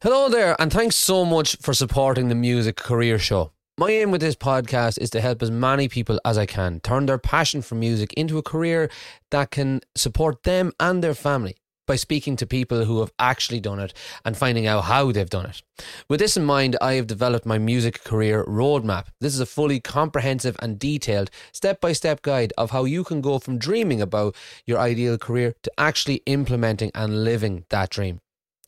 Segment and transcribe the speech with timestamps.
[0.00, 3.50] Hello there, and thanks so much for supporting the Music Career Show.
[3.76, 7.06] My aim with this podcast is to help as many people as I can turn
[7.06, 8.92] their passion for music into a career
[9.32, 11.56] that can support them and their family
[11.88, 13.92] by speaking to people who have actually done it
[14.24, 15.62] and finding out how they've done it.
[16.08, 19.06] With this in mind, I have developed my music career roadmap.
[19.20, 23.20] This is a fully comprehensive and detailed step by step guide of how you can
[23.20, 28.20] go from dreaming about your ideal career to actually implementing and living that dream.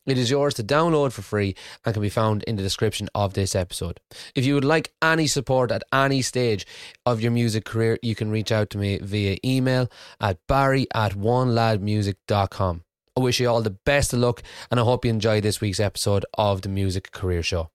[0.07, 1.55] It is yours to download for free
[1.85, 3.99] and can be found in the description of this episode.
[4.33, 6.65] If you would like any support at any stage
[7.05, 11.13] of your music career, you can reach out to me via email at barry at
[11.13, 12.83] oneladmusic.com.
[13.15, 14.41] I wish you all the best of luck
[14.71, 17.69] and I hope you enjoy this week's episode of the Music Career Show.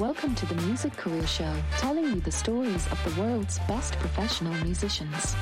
[0.00, 4.52] Welcome to the Music Career Show, telling you the stories of the world's best professional
[4.64, 5.36] musicians.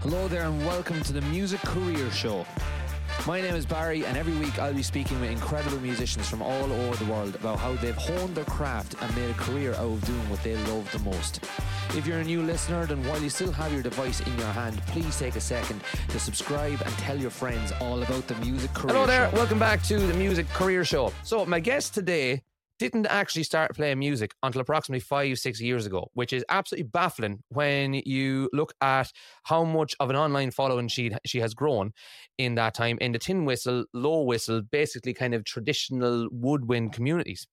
[0.00, 2.46] Hello there, and welcome to the Music Career Show.
[3.24, 6.72] My name is Barry, and every week I'll be speaking with incredible musicians from all
[6.72, 10.04] over the world about how they've honed their craft and made a career out of
[10.06, 11.40] doing what they love the most.
[11.96, 14.80] If you're a new listener, then while you still have your device in your hand,
[14.86, 18.94] please take a second to subscribe and tell your friends all about the Music Career
[18.94, 19.36] Hello there, Show.
[19.36, 21.12] welcome back to the Music Career Show.
[21.24, 22.42] So, my guest today
[22.78, 27.42] didn't actually start playing music until approximately five, six years ago, which is absolutely baffling
[27.48, 29.10] when you look at
[29.44, 31.92] how much of an online following she she has grown
[32.38, 37.46] in that time in the tin whistle, low whistle, basically kind of traditional woodwind communities.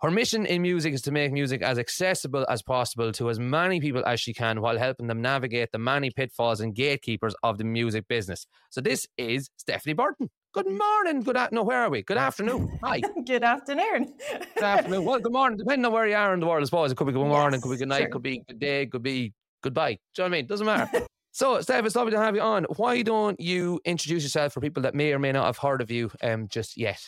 [0.00, 3.80] Her mission in music is to make music as accessible as possible to as many
[3.80, 7.64] people as she can while helping them navigate the many pitfalls and gatekeepers of the
[7.64, 8.46] music business.
[8.70, 10.30] So this is Stephanie Burton.
[10.54, 11.22] Good morning.
[11.22, 12.02] Good a- no, where are we?
[12.02, 12.78] Good afternoon.
[12.84, 13.00] Hi.
[13.26, 14.14] good afternoon.
[14.54, 15.04] good afternoon.
[15.04, 15.58] Well, good morning.
[15.58, 17.54] Depending on where you are in the world, I suppose it could be good morning,
[17.54, 18.08] yes, could be good night, sure.
[18.10, 19.32] could be good day, could be
[19.64, 19.94] goodbye.
[20.14, 20.46] Do you know what I mean?
[20.46, 21.06] Doesn't matter.
[21.32, 22.66] so, Steph, it's lovely to have you on.
[22.76, 25.90] Why don't you introduce yourself for people that may or may not have heard of
[25.90, 27.02] you um, just yet?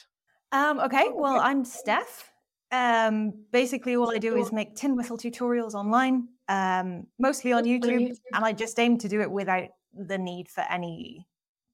[0.50, 1.10] Um, okay.
[1.14, 2.28] Well, I'm Steph.
[2.72, 8.12] Um, basically, all I do is make tin whistle tutorials online, um, mostly on YouTube,
[8.34, 11.28] and I just aim to do it without the need for any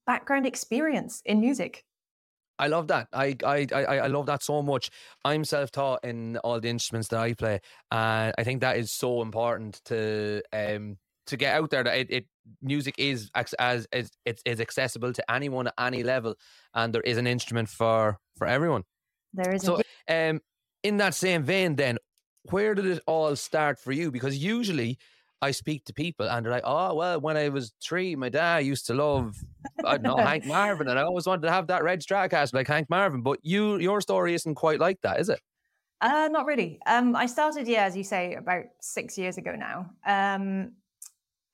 [0.05, 1.85] background experience in music.
[2.59, 3.07] I love that.
[3.11, 4.91] I, I I I love that so much.
[5.25, 7.59] I'm self-taught in all the instruments that I play,
[7.91, 10.97] and I think that is so important to um
[11.27, 12.25] to get out there that it, it
[12.61, 16.35] music is as as is it's is accessible to anyone at any level,
[16.73, 18.83] and there is an instrument for for everyone.
[19.33, 19.63] There is.
[19.63, 20.39] So, um,
[20.83, 21.97] in that same vein, then,
[22.51, 24.11] where did it all start for you?
[24.11, 24.99] Because usually
[25.43, 28.65] I speak to people and they're like, oh, well, when I was three, my dad
[28.65, 29.35] used to love,
[29.85, 30.87] I don't know, Hank Marvin.
[30.87, 33.21] And I always wanted to have that red Stratocaster like Hank Marvin.
[33.21, 35.39] But you, your story isn't quite like that, is it?
[36.01, 36.79] Uh, not really.
[36.85, 39.89] Um, I started, yeah, as you say, about six years ago now.
[40.05, 40.73] Um,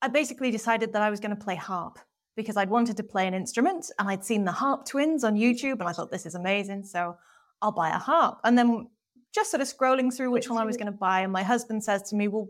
[0.02, 2.00] I basically decided that I was going to play harp
[2.36, 5.80] because I'd wanted to play an instrument and I'd seen the harp twins on YouTube
[5.80, 6.86] and I thought, this is amazing.
[6.86, 7.18] So
[7.62, 8.40] I'll buy a harp.
[8.44, 8.88] And then
[9.34, 11.22] just sort of scrolling through which one I was going to buy.
[11.22, 12.48] And my husband says to me, well,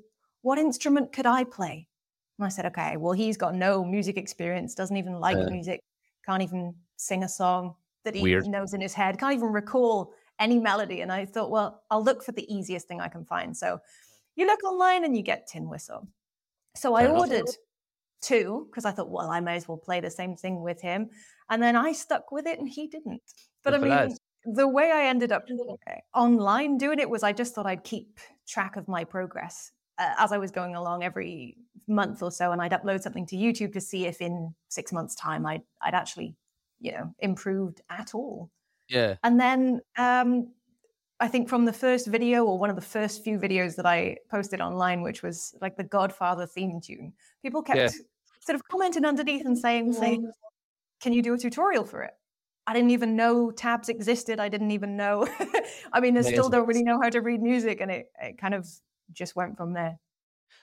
[0.50, 1.88] what instrument could I play?
[2.40, 5.80] And I said, okay, well, he's got no music experience, doesn't even like uh, music,
[6.26, 8.48] can't even sing a song that he weird.
[8.48, 11.02] knows in his head, can't even recall any melody.
[11.02, 13.56] And I thought, well, I'll look for the easiest thing I can find.
[13.56, 13.78] So
[14.36, 16.08] you look online and you get Tin Whistle.
[16.76, 17.46] So I ordered
[18.20, 21.12] two because I thought, well, I may as well play the same thing with him.
[21.52, 23.22] And then I stuck with it and he didn't.
[23.64, 25.46] But Good I mean, the way I ended up
[26.16, 30.32] online doing it was I just thought I'd keep track of my progress uh, as
[30.32, 33.82] I was going along every month or so, and I'd upload something to YouTube to
[33.82, 36.36] see if in six months' time I'd I'd actually
[36.80, 38.50] you know improved at all.
[38.88, 39.16] Yeah.
[39.24, 40.52] And then um,
[41.20, 44.18] I think from the first video or one of the first few videos that I
[44.32, 47.90] posted online, which was like the Godfather theme tune, people kept yeah.
[48.40, 50.32] sort of commenting underneath and saying, saying,
[51.02, 52.14] "Can you do a tutorial for it?"
[52.66, 54.40] I didn't even know tabs existed.
[54.40, 55.28] I didn't even know.
[55.94, 58.54] I mean, I still don't really know how to read music, and it, it kind
[58.54, 58.68] of
[59.12, 60.00] just went from there.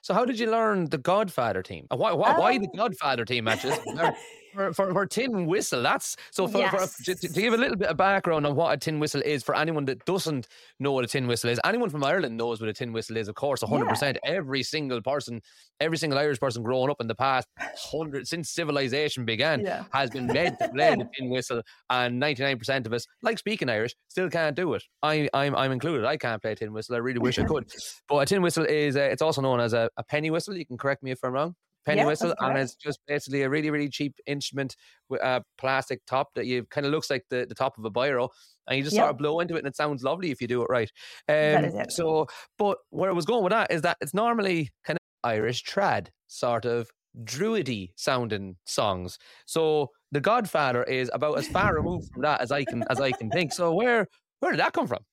[0.02, 1.86] So, how did you learn the Godfather team?
[1.90, 3.78] Why, why, um, why the um Godfather team matches?
[4.56, 5.82] for, for, for tin whistle.
[5.82, 6.94] That's so for, yes.
[6.96, 9.42] for to, to, give a little bit of background on what a tin whistle is
[9.42, 10.48] for anyone that doesn't
[10.80, 11.60] know what a tin whistle is.
[11.64, 13.90] Anyone from Ireland knows what a tin whistle is, of course, hundred yeah.
[13.90, 14.18] percent.
[14.24, 15.40] Every single person,
[15.80, 19.84] every single Irish person growing up in the past hundred since civilization began yeah.
[19.92, 23.38] has been made to play the tin whistle, and ninety nine percent of us, like
[23.38, 24.82] speaking Irish, still can't do it.
[25.02, 26.06] I I'm I'm included.
[26.06, 26.94] I can't play a tin whistle.
[26.94, 27.70] I really wish I could.
[28.08, 30.56] But a tin whistle is uh, it's also known as a, a penny whistle.
[30.56, 31.56] You can correct me if I'm wrong
[31.86, 34.76] penny yeah, whistle, and it's just basically a really really cheap instrument
[35.08, 37.90] with a plastic top that you kind of looks like the, the top of a
[37.90, 38.28] biro,
[38.66, 39.04] and you just yep.
[39.04, 40.90] sort of blow into it, and it sounds lovely if you do it right.
[41.28, 41.92] Um, it.
[41.92, 42.26] So,
[42.58, 46.08] but where I was going with that is that it's normally kind of Irish trad,
[46.26, 46.90] sort of
[47.24, 49.18] druidy sounding songs.
[49.46, 53.12] So The Godfather is about as far removed from that as I can as I
[53.12, 53.52] can think.
[53.52, 54.06] So where
[54.40, 55.04] where did that come from?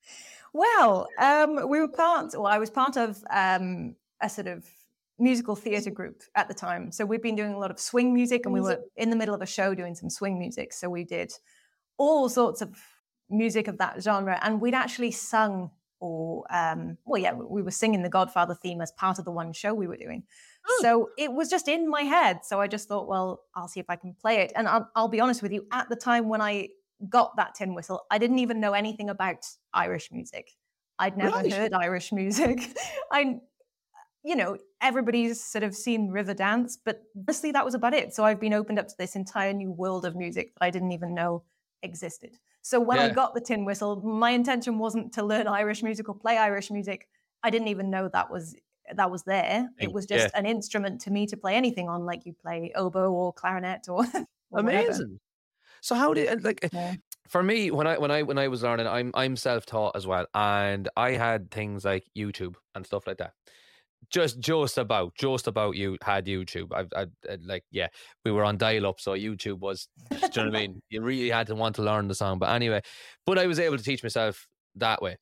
[0.54, 2.32] Well, um, we were part.
[2.34, 4.66] Well, I was part of um, a sort of
[5.20, 6.92] musical theatre group at the time.
[6.92, 9.36] So we've been doing a lot of swing music, and we were in the middle
[9.36, 10.74] of a show doing some swing music.
[10.74, 11.32] So we did
[11.98, 12.76] all sorts of
[13.30, 15.72] music of that genre, and we'd actually sung
[16.04, 19.54] or um, well, yeah, we were singing the Godfather theme as part of the one
[19.54, 20.24] show we were doing.
[20.68, 20.80] Oh.
[20.82, 22.42] So it was just in my head.
[22.44, 24.52] So I just thought, well, I'll see if I can play it.
[24.54, 26.68] And I'll, I'll be honest with you, at the time when I
[27.08, 30.52] got that tin whistle, I didn't even know anything about Irish music.
[31.00, 31.54] I'd never right.
[31.54, 32.60] heard Irish music.
[33.10, 33.40] I,
[34.24, 38.14] you know, everybody's sort of seen Riverdance, but honestly, that was about it.
[38.14, 40.94] So I've been opened up to this entire new world of music that I didn't
[40.94, 41.44] even know
[41.82, 42.38] existed.
[42.62, 43.06] So when yeah.
[43.06, 46.72] I got the tin whistle, my intention wasn't to learn Irish music or play Irish
[46.72, 47.10] music.
[47.44, 48.56] I didn't even know that was
[48.96, 49.70] that was there.
[49.78, 50.40] It was just yeah.
[50.40, 54.06] an instrument to me to play anything on, like you play oboe or clarinet or.
[54.52, 54.88] or Amazing.
[54.88, 55.08] Whatever.
[55.82, 56.96] So how did like eh, yeah.
[57.28, 60.08] for me when I when I when I was learning, I'm I'm self taught as
[60.08, 63.34] well, and I had things like YouTube and stuff like that
[64.10, 66.72] just just about just about you had YouTube.
[66.74, 67.88] I, I, I like yeah,
[68.26, 69.88] we were on dial up, so YouTube was.
[70.10, 70.82] do you know what I mean?
[70.90, 72.82] You really had to want to learn the song, but anyway,
[73.26, 75.18] but I was able to teach myself that way.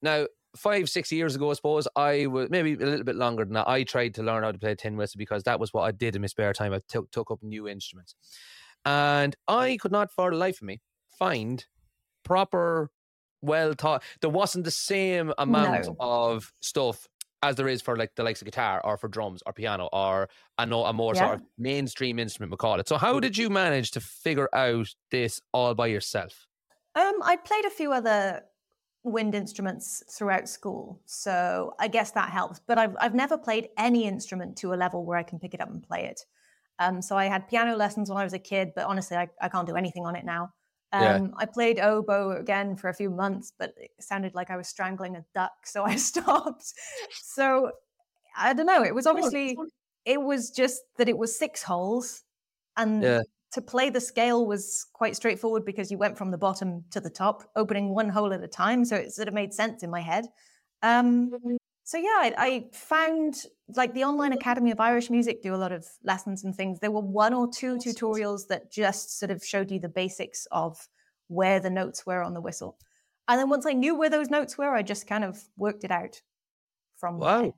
[0.00, 0.26] Now,
[0.56, 3.68] five six years ago, I suppose I was maybe a little bit longer than that.
[3.68, 6.16] I tried to learn how to play tin whistle because that was what I did
[6.16, 6.72] in my spare time.
[6.72, 8.14] I took took up new instruments,
[8.84, 10.80] and I could not, for the life of me,
[11.18, 11.64] find
[12.24, 12.90] proper
[13.42, 14.02] well taught.
[14.20, 15.96] There wasn't the same amount no.
[16.00, 17.06] of stuff
[17.42, 20.28] as there is for like the likes of guitar or for drums or piano or
[20.58, 21.26] a, no, a more yeah.
[21.26, 22.88] sort of mainstream instrument, we call it.
[22.88, 26.46] So, how did you manage to figure out this all by yourself?
[26.94, 28.42] Um, I played a few other
[29.02, 32.60] wind instruments throughout school, so I guess that helps.
[32.66, 35.60] But I've I've never played any instrument to a level where I can pick it
[35.60, 36.24] up and play it.
[36.78, 39.48] Um, so I had piano lessons when I was a kid, but honestly, I, I
[39.48, 40.52] can't do anything on it now.
[40.92, 41.20] Um, yeah.
[41.38, 45.16] I played oboe again for a few months, but it sounded like I was strangling
[45.16, 46.72] a duck, so I stopped.
[47.22, 47.70] so
[48.36, 48.84] I don't know.
[48.84, 49.56] It was obviously
[50.04, 52.22] it was just that it was six holes,
[52.76, 53.22] and yeah.
[53.52, 57.10] to play the scale was quite straightforward because you went from the bottom to the
[57.10, 58.84] top, opening one hole at a time.
[58.84, 60.26] So it sort of made sense in my head.
[60.82, 63.42] Um, mm-hmm so yeah, I, I, found
[63.76, 66.78] like the online Academy of Irish Music do a lot of lessons and things.
[66.78, 70.88] There were one or two tutorials that just sort of showed you the basics of
[71.28, 72.76] where the notes were on the whistle.
[73.28, 75.90] And then once I knew where those notes were, I just kind of worked it
[75.90, 76.20] out
[76.96, 77.54] from Wow.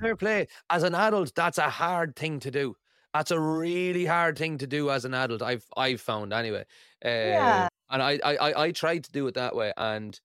[0.00, 0.48] Fair play.
[0.68, 2.76] As an adult, that's a hard thing to do.
[3.12, 5.42] That's a really hard thing to do as an adult.
[5.42, 6.64] I've I've found anyway.
[7.04, 7.68] Uh, yeah.
[7.90, 10.18] And I, I I tried to do it that way, and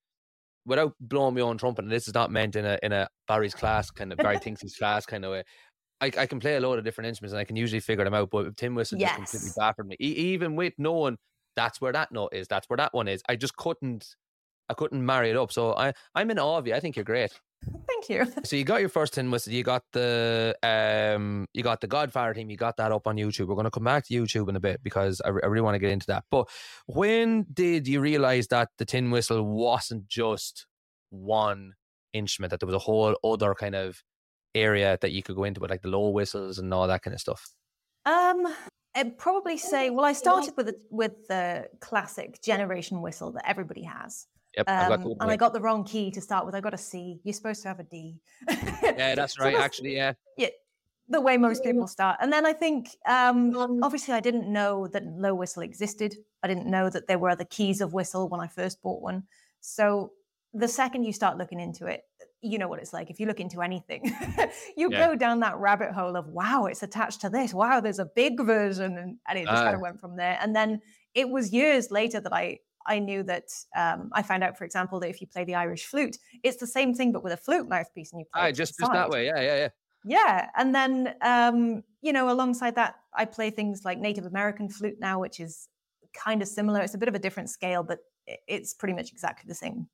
[0.66, 3.56] without blowing my own trumpet, and this is not meant in a in a Barry's
[3.56, 5.44] class kind of Barry thinks he's class kind of way.
[6.02, 8.14] I, I can play a lot of different instruments and I can usually figure them
[8.14, 9.18] out, but tin whistle yes.
[9.18, 9.96] just completely baffled me.
[10.02, 11.18] E- even with knowing
[11.56, 14.06] that's where that note is, that's where that one is, I just couldn't,
[14.70, 15.52] I couldn't marry it up.
[15.52, 16.74] So I, I'm in awe of you.
[16.74, 17.32] I think you're great.
[17.88, 18.32] Thank you.
[18.44, 19.54] So you got your first tin whistle.
[19.54, 22.50] You got the um, you got the Godfather team.
[22.50, 23.48] You got that up on YouTube.
[23.48, 25.76] We're going to come back to YouTube in a bit because I, I really want
[25.76, 26.26] to get into that.
[26.30, 26.50] But
[26.86, 30.68] when did you realize that the tin whistle wasn't just
[31.10, 31.74] one
[32.14, 32.52] instrument?
[32.52, 34.04] That there was a whole other kind of
[34.54, 37.14] area that you could go into with, like the low whistles and all that kind
[37.14, 37.50] of stuff.
[38.06, 38.48] Um,
[38.96, 39.90] I'd probably say.
[39.90, 44.28] Well, I started with the, with the classic generation whistle that everybody has.
[44.58, 46.56] Yep, um, and I got the wrong key to start with.
[46.56, 47.20] I got a C.
[47.24, 48.16] You're supposed to have a D.
[48.50, 49.54] yeah, that's right.
[49.54, 50.14] so that's, actually, yeah.
[50.38, 50.48] Yeah,
[51.10, 52.18] the way most people start.
[52.22, 56.16] And then I think, um, obviously, I didn't know that low whistle existed.
[56.42, 59.24] I didn't know that there were other keys of whistle when I first bought one.
[59.62, 60.12] So
[60.54, 62.04] the second you start looking into it,
[62.42, 63.10] you know what it's like.
[63.10, 64.04] If you look into anything,
[64.78, 65.08] you yeah.
[65.08, 67.54] go down that rabbit hole of wow, it's attached to this.
[67.54, 70.38] Wow, there's a big version, and, and it just uh, kind of went from there.
[70.42, 70.82] And then
[71.14, 75.00] it was years later that I I knew that um, I found out, for example,
[75.00, 77.68] that if you play the Irish flute, it's the same thing but with a flute
[77.68, 78.50] mouthpiece, and you play.
[78.50, 79.70] Ah, just just that way, yeah, yeah, yeah.
[80.08, 84.98] Yeah, and then um, you know, alongside that, I play things like Native American flute
[85.00, 85.68] now, which is
[86.14, 86.82] kind of similar.
[86.82, 88.00] It's a bit of a different scale, but
[88.48, 89.88] it's pretty much exactly the same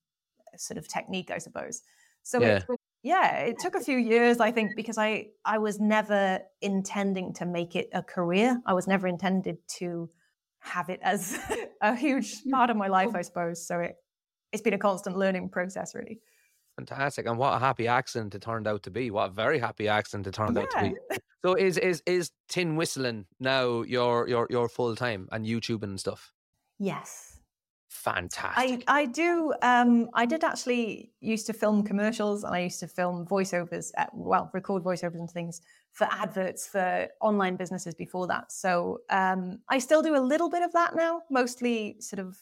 [0.53, 1.81] uh, sort of technique, I suppose.
[2.23, 2.57] So yeah.
[2.57, 2.65] It,
[3.03, 7.45] yeah, it took a few years, I think, because I I was never intending to
[7.45, 8.61] make it a career.
[8.65, 10.09] I was never intended to
[10.61, 11.37] have it as
[11.81, 13.65] a huge part of my life, I suppose.
[13.65, 13.95] So it
[14.51, 16.19] it's been a constant learning process, really.
[16.77, 19.11] Fantastic, and what a happy accident it turned out to be.
[19.11, 20.63] What a very happy accident it turned yeah.
[20.63, 20.95] out to be.
[21.43, 25.99] So is is is tin whistling now your your your full time and YouTubing and
[25.99, 26.31] stuff?
[26.77, 27.39] Yes.
[27.89, 28.83] Fantastic.
[28.87, 29.53] I, I do.
[29.61, 34.09] Um, I did actually used to film commercials and I used to film voiceovers, at,
[34.13, 38.51] well, record voiceovers and things for adverts for online businesses before that.
[38.51, 42.37] So um, I still do a little bit of that now, mostly sort of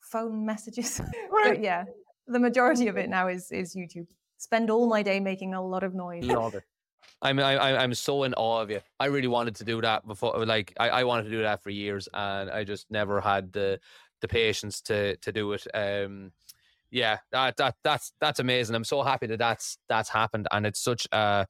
[0.00, 1.00] phone messages.
[1.30, 1.54] Right.
[1.54, 1.84] but yeah,
[2.26, 4.06] the majority of it now is is YouTube.
[4.38, 6.24] Spend all my day making a lot of noise.
[6.24, 6.64] Love it.
[7.22, 8.80] I'm I, I- I'm so in awe of you.
[8.98, 10.44] I really wanted to do that before.
[10.44, 13.80] Like I, I wanted to do that for years, and I just never had the
[14.20, 15.66] the patience to to do it.
[15.74, 16.32] Um,
[16.90, 18.74] yeah, that that that's that's amazing.
[18.76, 21.46] I'm so happy that that's that's happened, and it's such a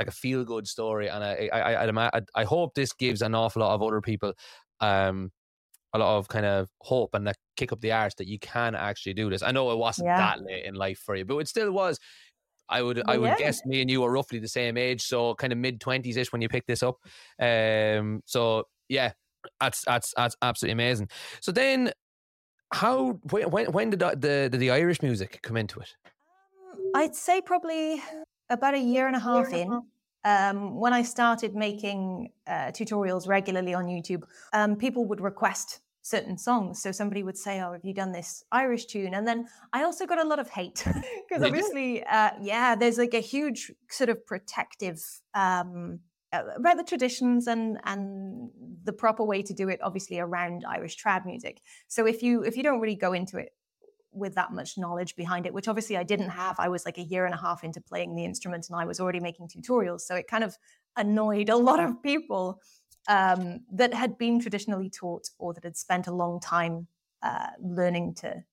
[0.00, 1.08] like a feel good story.
[1.08, 4.32] And I I I, I I hope this gives an awful lot of other people
[4.80, 5.30] um
[5.92, 8.74] a lot of kind of hope and that kick up the arse that you can
[8.74, 9.42] actually do this.
[9.42, 10.18] I know it wasn't Yeah.
[10.18, 11.98] that late in life for you, but it still was.
[12.68, 13.36] I would I would yeah.
[13.44, 16.32] guess me and you are roughly the same age, so kind of mid twenties ish
[16.32, 16.96] when you picked this up.
[17.40, 19.12] Um, so yeah,
[19.60, 21.08] that's that's that's absolutely amazing.
[21.40, 21.90] So then,
[22.72, 25.90] how when when, when did the, the the Irish music come into it?
[26.94, 28.02] I'd say probably
[28.50, 29.82] about a year and a half in.
[30.22, 36.36] Um, when I started making uh, tutorials regularly on YouTube, um, people would request certain
[36.36, 36.82] songs.
[36.82, 40.06] So somebody would say, "Oh, have you done this Irish tune?" And then I also
[40.06, 40.84] got a lot of hate
[41.28, 45.00] because obviously, uh, yeah, there's like a huge sort of protective
[45.34, 46.00] um,
[46.32, 48.50] uh, about the traditions and and
[48.84, 49.80] the proper way to do it.
[49.82, 51.62] Obviously, around Irish trad music.
[51.88, 53.52] So if you if you don't really go into it
[54.12, 56.56] with that much knowledge behind it, which obviously I didn't have.
[56.58, 59.00] I was like a year and a half into playing the instrument and I was
[59.00, 60.00] already making tutorials.
[60.02, 60.56] So it kind of
[60.96, 62.60] annoyed a lot of people
[63.08, 66.86] um, that had been traditionally taught or that had spent a long time
[67.22, 68.44] uh, learning to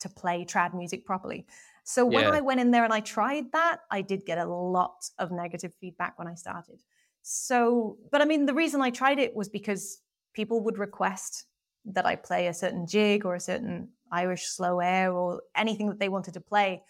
[0.00, 1.46] to play trad music properly.
[1.84, 2.34] So when Yeah.
[2.34, 5.74] I went in there and I tried that, I did get a lot of negative
[5.74, 6.82] feedback when I started.
[7.22, 10.00] So, but I mean, the reason I tried it was because
[10.32, 11.44] people would request
[11.84, 15.98] that I play a certain jig or a certain Irish slow air or anything that
[15.98, 16.82] they wanted to play.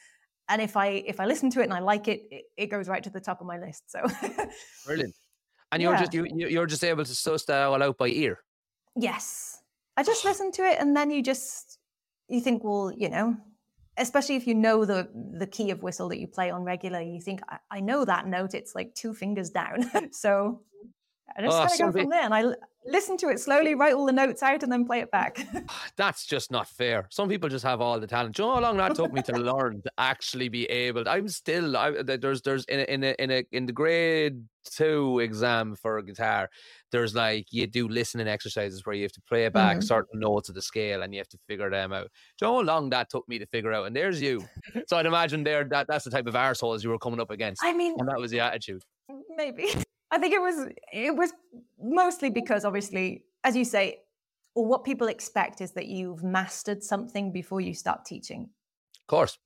[0.49, 2.89] And if I if I listen to it and I like it, it, it goes
[2.89, 3.91] right to the top of my list.
[3.91, 4.01] So
[4.87, 5.15] Brilliant.
[5.73, 6.01] And you're Yeah.
[6.01, 8.39] just you you- you're just able to suss that all out by ear.
[8.97, 9.63] yes,
[9.97, 11.79] I just listen to it and then you just
[12.29, 13.37] you think, well, you know,
[13.97, 15.09] especially if you know the
[15.39, 18.27] the key of whistle that you play on regular, you think I, I know that
[18.27, 18.55] note.
[18.55, 19.89] It's like two fingers down.
[20.13, 20.63] so
[21.37, 22.43] I just Oh, kind of go from there and I
[22.87, 25.39] listen to it slowly, write all the notes out, and then play it back.
[25.97, 27.07] That's just not fair.
[27.11, 28.37] Some people just have all the talent.
[28.37, 31.09] Do you know how long that took me to learn to actually be able?
[31.09, 31.77] I'm still.
[31.77, 36.01] I, there's there's in a, in a, in a in the grade two exam for
[36.03, 36.49] guitar.
[36.93, 39.85] There's like you do listening exercises where you have to play back Mhm.
[39.85, 42.09] certain notes of the scale and you have to figure them out.
[42.39, 43.87] Do you know how long that took me to figure out?
[43.87, 44.45] And there's you.
[44.87, 47.63] So I'd imagine there that that's the type of arseholes you were coming up against,
[47.65, 48.83] I mean, and that was the attitude.
[49.37, 49.69] maybe
[50.11, 51.33] i think it was it was
[51.83, 53.99] mostly because obviously as you say
[54.55, 58.51] or what people expect is that you've mastered something before you start teaching.
[59.03, 59.39] Of course.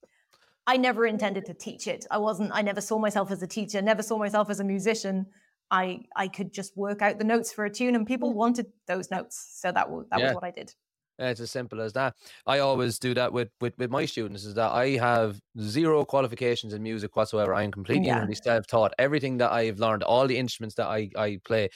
[0.67, 2.07] i never intended to teach it.
[2.11, 5.27] I wasn't i never saw myself as a teacher never saw myself as a musician.
[5.71, 8.37] I i could just work out the notes for a tune and people mm.
[8.37, 9.37] wanted those notes.
[9.61, 10.27] So that was that Yeah.
[10.27, 10.75] was what i did
[11.19, 12.17] It's as simple as that.
[12.47, 16.75] I always do that with, with, with my students is that I have zero qualifications
[16.75, 17.55] in music whatsoever.
[17.55, 18.27] I am completely Yeah.
[18.35, 18.95] self-taught.
[18.99, 21.69] Everything that I've learned, all the instruments that I, I play.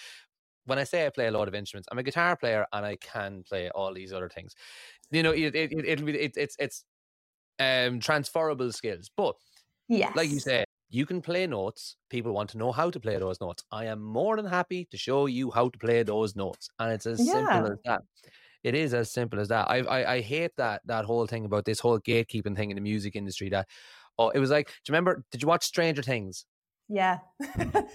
[0.66, 2.97] When I say I play a lot of instruments, I'm a guitar player and I
[2.97, 4.54] can play all these other things.
[5.11, 6.85] You know, it, it, it, it'll be, it, it's, it's
[7.61, 9.11] um, transferable skills.
[9.16, 9.37] But
[9.88, 11.97] yes like you say, you can play notes.
[12.11, 13.62] People want to know how to play those notes.
[13.71, 17.07] I am more than happy to show you how to play those notes, and it's
[17.07, 17.26] as Yeah.
[17.26, 18.02] simple as that.
[18.64, 19.70] It is as simple as that.
[19.70, 22.80] I, I I hate that that whole thing about this whole gatekeeping thing in the
[22.80, 23.48] music industry.
[23.50, 23.68] That
[24.18, 25.24] oh, it was like, do you remember?
[25.30, 26.44] Did you watch Stranger Things?
[26.90, 27.18] yeah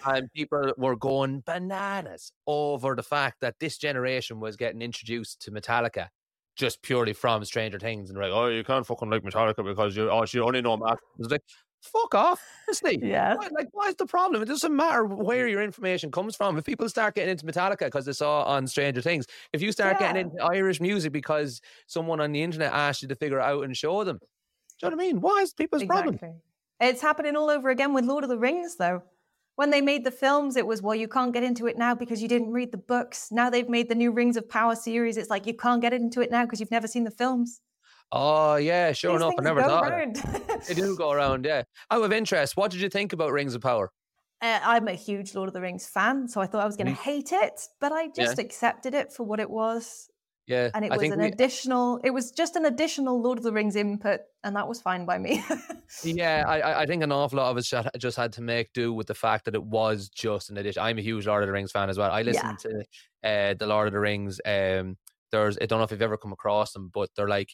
[0.05, 5.51] And people were going bananas over the fact that this generation was getting introduced to
[5.51, 6.09] Metallica
[6.55, 10.09] just purely from Stranger Things, and like, oh, you can't fucking like Metallica because you
[10.09, 10.99] oh, you only know Matt.
[11.19, 11.41] It's like,
[11.83, 12.99] fuck off, honestly.
[13.01, 14.41] yeah Like, Why- Like, what's the problem?
[14.41, 16.57] It doesn't matter where your information comes from.
[16.57, 19.97] If people start getting into Metallica because they saw on Stranger Things, if you start
[19.99, 20.13] Yeah.
[20.13, 23.63] getting into Irish music because someone on the internet asked you to figure it out
[23.63, 24.25] and show them, do
[24.87, 25.21] you know what I mean?
[25.21, 26.15] Why is people's problem?
[26.15, 26.39] Exactly.
[26.79, 29.03] It's happening all over again with Lord of the Rings, though.
[29.55, 32.21] When they made the films, it was, well, you can't get into it now because
[32.23, 33.27] you didn't read the books.
[33.31, 35.15] Now they've made the new Rings of Power series.
[35.15, 37.61] It's like, you can't get into it now because you've never seen the films.
[38.15, 39.33] Oh yeah, sure These enough.
[39.39, 39.87] I never thought.
[39.87, 40.23] of it.
[40.23, 40.61] round.
[40.67, 41.63] They do go around, yeah.
[41.91, 43.91] Out of interest, what did you think about Rings of Power?
[44.41, 46.87] Uh, I'm a huge Lord of the Rings fan, so I thought I was going
[46.87, 50.09] to Me- hate it, but I just accepted it for what it was.
[50.47, 53.45] Yeah, And it I was an we, additional, it was just an additional Lord of
[53.45, 55.43] the Rings input, and that was fine by me.
[56.03, 59.07] Yeah, I, I- think an awful lot of us just had to make do with
[59.07, 60.81] the fact that it was just an addition.
[60.83, 62.11] I'm a huge Lord of the Rings fan as well.
[62.11, 62.83] I listen to
[63.23, 64.39] uh, the Lord of the Rings.
[64.45, 64.97] Um,
[65.31, 67.49] there's I don't know if you've ever come across them, but they're like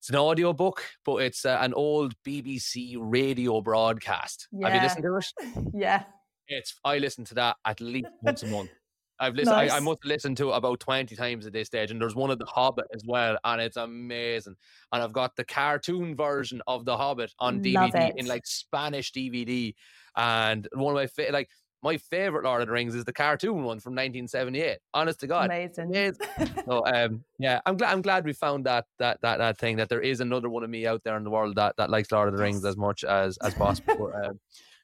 [0.00, 4.48] it's an audio book, but it's uh, an old BBC radio broadcast.
[4.62, 5.26] Have you listened to it?
[5.74, 6.04] yeah.
[6.48, 8.70] It's I listen to that at least once a month.
[9.18, 9.56] I've listened.
[9.56, 9.70] Nice.
[9.72, 12.30] I, I must listen to it about twenty times at this stage, and there's one
[12.30, 14.56] of the Hobbit as well, and it's amazing.
[14.90, 19.12] And I've got the cartoon version of the Hobbit on Love DVD in like Spanish
[19.12, 19.74] DVD,
[20.16, 21.50] and one of my fa- like
[21.82, 24.78] my favorite Lord of the Rings is the cartoon one from 1978.
[24.92, 25.86] Honest to God, Amazing.
[25.86, 26.26] amazing.
[26.66, 29.88] So um, yeah, I'm glad I'm glad we found that that that that thing that
[29.88, 32.28] there is another one of me out there in the world that that likes Lord
[32.28, 34.12] of the Rings as much as as possible.
[34.24, 34.38] um,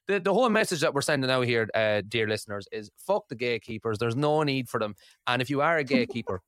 [0.07, 3.35] the the whole message that we're sending out here, uh, dear listeners, is fuck the
[3.35, 3.97] gatekeepers.
[3.99, 4.95] There's no need for them,
[5.27, 6.41] and if you are a gatekeeper.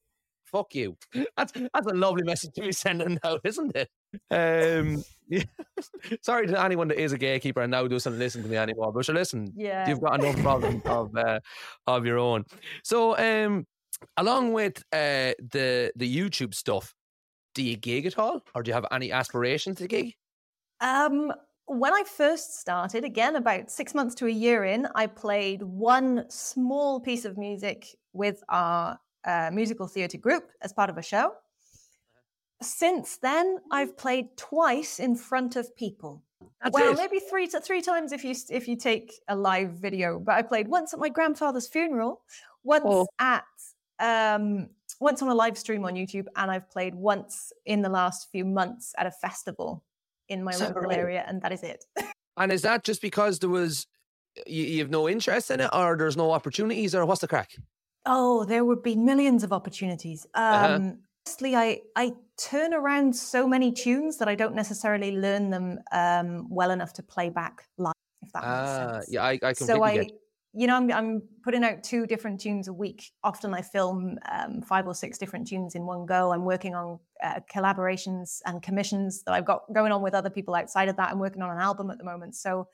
[0.45, 0.97] Fuck you.
[1.37, 3.87] That's that's a lovely message to be sending out, isn't it?
[4.31, 5.43] Um, yeah.
[6.21, 8.91] Sorry to anyone that is a gatekeeper and now doesn't listen to me anymore.
[8.91, 9.87] But sure, listen, yeah.
[9.87, 11.39] you've got enough problems of uh,
[11.87, 12.45] of your own.
[12.83, 13.65] So, um,
[14.17, 16.93] along with uh, the the YouTube stuff,
[17.53, 20.15] do you gig at all, or do you have any aspirations to gig?
[20.81, 21.31] Um,
[21.65, 26.25] when I first started, again, about six months to a year in, I played one
[26.29, 31.33] small piece of music with our uh, musical theatre group as part of a show.
[32.61, 36.23] Since then, I've played twice in front of people.
[36.61, 36.97] That's well, it.
[36.97, 40.19] maybe three to three times if you if you take a live video.
[40.19, 42.21] But I played once at my grandfather's funeral,
[42.63, 43.07] once Oh.
[43.19, 43.45] at
[43.99, 48.29] um, once on a live stream on YouTube, and I've played once in the last
[48.31, 49.83] few months at a festival
[50.27, 51.85] in my local area, and that is it.
[52.37, 53.85] And is that just because there was
[54.47, 57.51] you, you have no interest in it, or there's no opportunities, or what's the crack?
[58.05, 60.25] oh, there would be millions of opportunities.
[60.33, 60.75] Uh-huh.
[60.75, 65.79] Um, Honestly, I I turn around so many tunes that I don't necessarily learn them
[65.91, 67.93] um, well enough to play back live.
[68.21, 69.11] If that makes Ah, sense.
[69.11, 70.11] yeah, I, I so I, get.
[70.53, 73.11] you know, I'm, I'm putting out two different tunes a week.
[73.23, 76.31] Often I film um, five or six different tunes in one go.
[76.31, 80.55] I'm working on uh, collaborations and commissions that I've got going on with other people
[80.55, 81.11] outside of that.
[81.11, 82.35] I'm working on an album at the moment.
[82.35, 82.67] So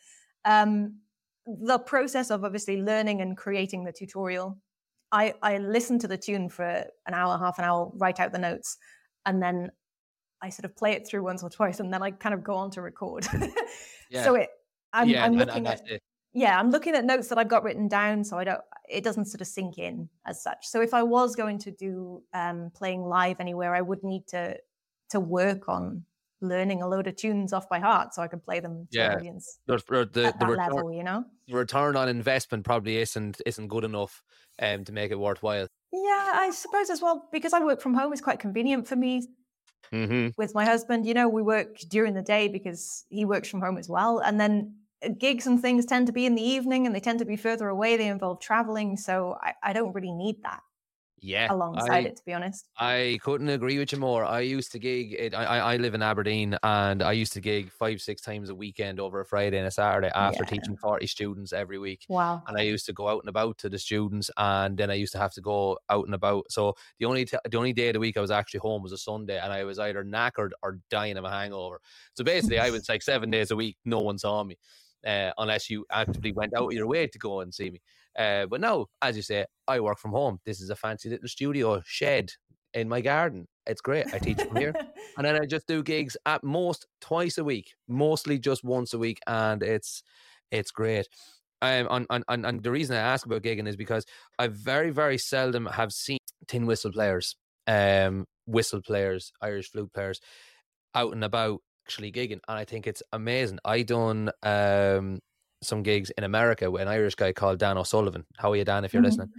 [0.45, 1.00] um,
[1.45, 4.57] the process of obviously learning and creating the tutorial,
[5.12, 8.39] I, I listen to the tune for an hour, half an hour, write out the
[8.39, 8.78] notes,
[9.25, 9.71] and then
[10.41, 12.55] I sort of play it through once or twice, and then I kind of go
[12.55, 13.25] on to record.
[14.11, 14.23] Yeah.
[14.23, 14.49] So it,
[14.93, 16.01] I'm, yeah, I'm looking at it.
[16.33, 19.25] yeah i'm looking at notes that i've got written down so i don't it doesn't
[19.25, 23.01] sort of sink in as such so if i was going to do um, playing
[23.01, 24.55] live anywhere i would need to
[25.09, 26.05] to work on
[26.41, 29.09] learning a load of tunes off by heart so i could play them to Yeah.
[29.09, 29.81] the audience The, the,
[30.13, 33.67] the, at the that return, level you know the return on investment probably isn't isn't
[33.69, 34.23] good enough
[34.61, 35.67] um, to make it worthwhile.
[35.91, 39.28] Yeah i suppose as well because i work from home it's quite convenient for me
[39.91, 40.30] Mm-hmm.
[40.38, 43.78] with my husband you know we work during the day because he works from home
[43.78, 46.95] as well and then uh, gigs and things tend to be in the evening and
[46.95, 50.43] they tend to be further away they involve traveling so i, I don't really need
[50.43, 50.62] that
[51.21, 54.25] Yeah, alongside I, it to be honest I couldn't agree with you more.
[54.25, 55.13] I used to gig.
[55.13, 58.56] It, I I live in Aberdeen, and I used to gig five six times a
[58.56, 60.49] weekend over a Friday and a Saturday after Yeah.
[60.49, 62.06] teaching forty students every week.
[62.10, 64.95] wow And I used to go out and about to the students, and then I
[64.95, 66.51] used to have to go out and about.
[66.51, 68.91] So the only t- the only day of the week I was actually home was
[68.91, 71.80] a Sunday, and I was either knackered or dying of a hangover.
[72.15, 73.78] So basically, I was like seven days a week.
[73.86, 74.58] No one saw me,
[75.06, 77.82] uh, unless you actively went out of your way to go and see me.
[78.17, 80.39] Uh, but now, as you say, I work from home.
[80.45, 82.32] This is a fancy little studio shed
[82.73, 83.47] in my garden.
[83.65, 84.13] It's great.
[84.13, 84.73] I teach from here.
[85.17, 88.99] and then I just do gigs at most twice a week, mostly just once a
[88.99, 90.04] week, and it's
[90.51, 91.08] it's great.
[91.62, 94.06] Um, and, and, and, and the reason I ask about gigging is because
[94.38, 100.19] I very very seldom have seen tin whistle players, um, whistle players, Irish flute players,
[100.93, 103.60] out and about actually gigging, and I think it's amazing.
[103.65, 105.19] I done um
[105.62, 108.26] some gigs in America with an Irish guy called Dan O'Sullivan.
[108.38, 108.86] How are you, Dan?
[108.86, 109.06] If you're Mhm.
[109.06, 109.34] listening,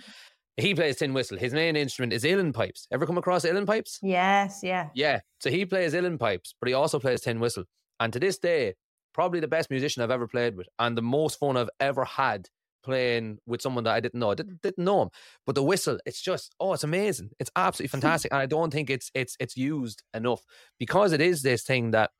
[0.57, 1.39] he plays tin whistle.
[1.39, 2.87] His main instrument is uilleann pipes.
[2.91, 3.99] Ever come across uilleann pipes?
[4.03, 4.89] Yes, yeah.
[4.95, 5.21] Yeah.
[5.41, 7.65] So he plays uilleann pipes, but he also plays tin whistle.
[8.01, 8.75] And to this day,
[9.13, 12.49] probably the best musician I've ever played with, and the most fun I've ever had
[12.83, 14.31] playing with someone that I didn't know.
[14.31, 15.09] I didn't, didn't know him,
[15.45, 17.31] but the whistle, it's just oh, it's amazing.
[17.39, 20.43] It's absolutely fantastic, and I don't think it's it's it's used enough
[20.79, 22.11] because it is this thing that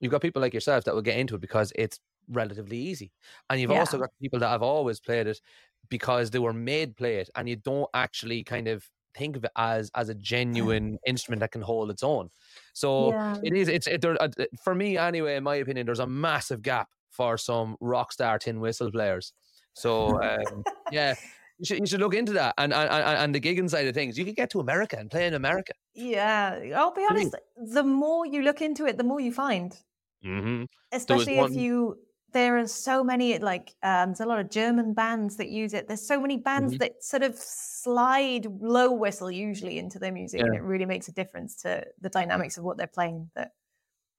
[0.00, 1.98] you've got people like yourself that will get into it because it's
[2.30, 3.12] relatively easy,
[3.50, 5.40] and you've also got people that have always played it
[5.88, 9.50] because they were made play it, and you don't actually kind of think of it
[9.56, 12.30] as as a genuine instrument that can hold its own.
[12.72, 13.36] So yeah.
[13.42, 13.68] it is.
[13.68, 14.28] It's it, there, uh,
[14.62, 15.36] for me anyway.
[15.36, 19.32] In my opinion, there's a massive gap for some rock star tin whistle players.
[19.74, 21.14] So um, yeah,
[21.58, 23.94] you should you should look into that and and and and the gigging side of
[23.94, 24.18] things.
[24.18, 25.72] You could get to America and play in America.
[25.94, 27.34] Yeah, I'll be honest.
[27.56, 29.76] The more you look into it, the more you find.
[30.24, 30.64] Mm-hmm.
[30.92, 31.98] Especially one- if you,
[32.36, 35.88] there are so many like um, there's a lot of German bands that use it.
[35.88, 36.78] There's so many bands Mhm.
[36.80, 41.12] that sort of slide low whistle usually into their music, and it really makes a
[41.12, 43.30] difference to the dynamics of what they're playing.
[43.34, 43.52] That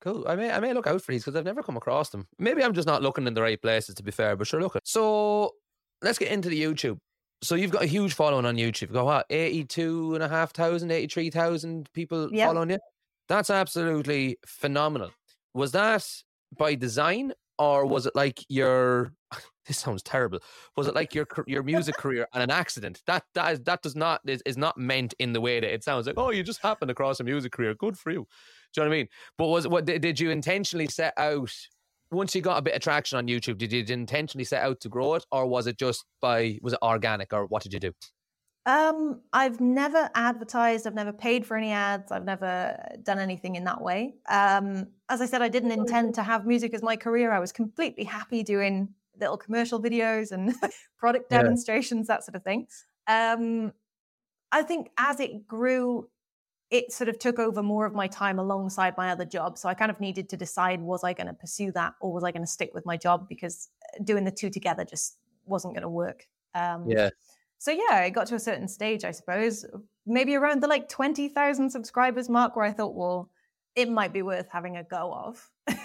[0.02, 0.28] Cool.
[0.28, 2.28] I may I may look out for these because I've never come across them.
[2.40, 4.78] Maybe I'm just not looking in the right places to be fair, but sure, look.
[4.84, 5.52] So
[6.02, 6.98] let's get into the YouTube.
[7.44, 8.82] So you've got a huge following on YouTube.
[8.90, 12.48] You've got what, 82 and a half thousand, 83,000 people Yep.
[12.48, 12.80] following you?
[13.28, 15.12] That's absolutely phenomenal.
[15.54, 16.04] Was that
[16.58, 19.14] by design or was it like your
[19.68, 20.40] this sounds terrible.
[20.76, 23.02] Was it like your your music career and an accident?
[23.08, 25.84] That that is that does not is, is not meant in the way that it
[25.84, 27.74] sounds like, oh, you just happened across a music career.
[27.76, 28.28] Good for you.
[28.74, 29.08] Do you know what I mean?
[29.38, 31.52] But was what did, did you intentionally set out
[32.12, 34.90] once you got a bit of traction on YouTube, did you intentionally set out to
[34.90, 37.92] grow it, or was it just by was it organic, or what did you do?
[38.68, 40.86] Um, I've never advertised.
[40.86, 42.12] I've never paid for any ads.
[42.12, 44.16] I've never done anything in that way.
[44.28, 47.32] Um, as I said, I didn't intend to have music as my career.
[47.32, 50.54] I was completely happy doing little commercial videos and
[51.00, 51.38] product Yeah.
[51.40, 52.68] demonstrations, that sort of thing.
[53.08, 53.72] Um,
[54.52, 56.10] I think as it grew,
[56.70, 59.58] it sort of took over more of my time alongside my other job.
[59.58, 62.26] So I kind of needed to decide was I going to pursue that or was
[62.26, 65.74] I going to stick with my job because uh, doing the two together just wasn't
[65.74, 66.28] going to work.
[66.54, 67.12] Um, Yeah,
[67.60, 69.66] so yeah, it got to a certain stage, I suppose,
[70.06, 73.30] maybe around the like twenty thousand subscribers mark, where I thought, well,
[73.76, 75.50] it might be worth having a go of,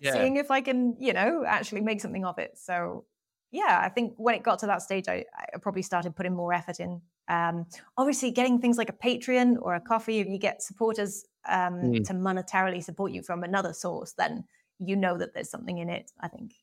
[0.00, 0.12] Yeah.
[0.12, 2.52] seeing if I can, you know, actually make something of it.
[2.58, 3.04] So
[3.52, 5.24] yeah, I think when it got to that stage, I,
[5.54, 7.00] I probably started putting more effort in.
[7.28, 11.74] Um, obviously, getting things like a Patreon or a Ko-fi, if you get supporters um,
[11.74, 12.04] Mm.
[12.06, 14.44] to monetarily support you from another source, then
[14.78, 16.10] you know that there's something in it.
[16.20, 16.54] I think.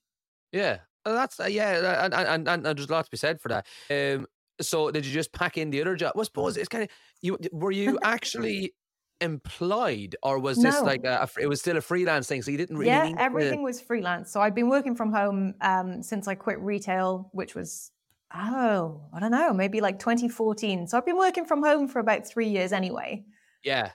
[0.51, 0.79] yeah.
[1.05, 3.49] Uh, That's uh, yeah, and, and and and there's a lot to be said for
[3.49, 3.65] that.
[3.89, 4.25] Um,
[4.61, 6.13] so did you just pack in the other job?
[6.17, 6.89] I suppose it's kind of
[7.21, 7.37] you.
[7.51, 8.73] Were you actually
[9.21, 10.83] employed, or was this No.
[10.83, 12.41] like a, a it was still a freelance thing?
[12.41, 14.31] So you didn't really yeah, need to- everything was freelance.
[14.31, 17.91] So I've been working from home um, since I quit retail, which was
[18.35, 20.87] oh, I don't know, maybe like 2014.
[20.87, 23.23] So I've been working from home for about three years anyway.
[23.63, 23.91] yeah,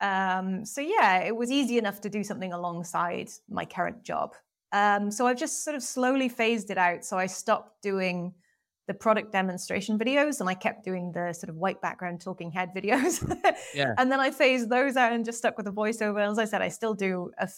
[0.00, 4.34] Um, so yeah, it was easy enough to do something alongside my current job.
[4.72, 7.04] Um, so I've just sort of slowly phased it out.
[7.04, 8.32] So I stopped doing
[8.88, 12.70] the product demonstration videos and I kept doing the sort of white background talking head
[12.76, 13.22] videos.
[13.74, 13.94] Yeah.
[13.96, 16.28] And then I phased those out and just stuck with the voiceover.
[16.28, 17.48] As I said, I still do a,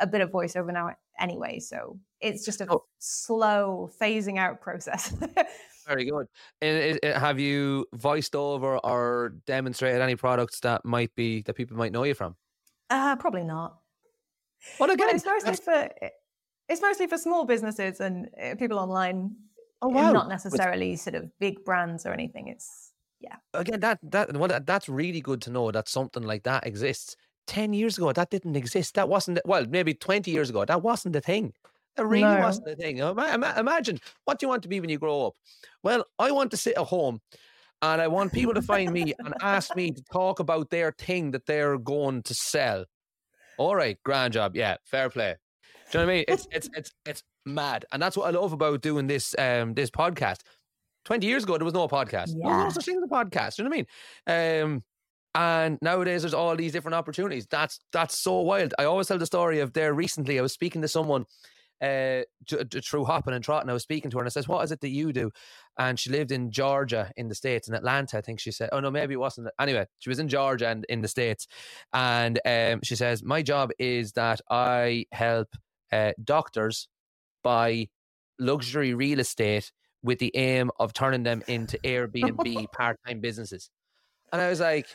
[0.00, 1.58] a bit of voiceover now anyway.
[1.60, 2.84] So it's just a Oh.
[2.98, 5.14] slow phasing out process.
[5.86, 6.26] Very good.
[6.60, 11.92] And have you voiced over or demonstrated any products that might be that people might
[11.92, 12.36] know you from?
[12.90, 13.78] uh, probably not.
[14.78, 15.88] Well, Well, again, it's mostly for
[16.68, 19.34] it's mostly for small businesses and uh, people online.
[19.80, 20.12] Oh, wow.
[20.12, 22.48] Not necessarily sort of big brands or anything.
[22.48, 23.36] It's yeah.
[23.54, 27.16] again that that well, that- that's really good to know that something like that exists.
[27.46, 28.94] Ten years ago, that didn't exist.
[28.94, 31.52] That wasn't well, maybe twenty years ago, that wasn't the thing.
[31.96, 32.40] That really No.
[32.40, 32.98] wasn't the thing.
[32.98, 35.34] Ima- ima- Imagine what do you want to be when you grow up?
[35.82, 37.20] Well, I want to sit at home.
[37.80, 41.30] And I want people to find me and ask me to talk about their thing
[41.30, 42.84] that they're going to sell.
[43.56, 44.56] All right, grand job.
[44.56, 45.36] Yeah, fair play.
[45.92, 46.24] Do you know what I mean?
[46.26, 47.22] It's it's it's it's
[47.54, 50.40] mad, and that's what I love about doing this um this podcast.
[51.04, 52.34] Twenty years ago, there was no podcast.
[52.34, 53.58] There was no such thing as a podcast.
[53.58, 53.86] You know what
[54.28, 54.62] I mean?
[54.64, 54.84] Um,
[55.34, 57.46] and nowadays there's all these different opportunities.
[57.46, 58.74] That's that's so wild.
[58.78, 60.38] I always tell the story of there recently.
[60.38, 61.26] I was speaking to someone
[61.80, 63.70] uh j- j- through hopping and trotting.
[63.70, 65.30] I was speaking to her and I says, "What is it that you do?"
[65.78, 68.70] And she lived in Georgia in the states, in Atlanta, I think she said.
[68.72, 69.48] Oh no, maybe it wasn't.
[69.60, 71.46] Anyway, she was in Georgia and in the states,
[71.92, 75.48] and um, she says, "My job is that I help
[75.92, 76.88] uh, doctors
[77.48, 77.88] buy
[78.38, 83.70] luxury real estate with the aim of turning them into Airbnb part-time businesses."
[84.32, 84.86] And I was like,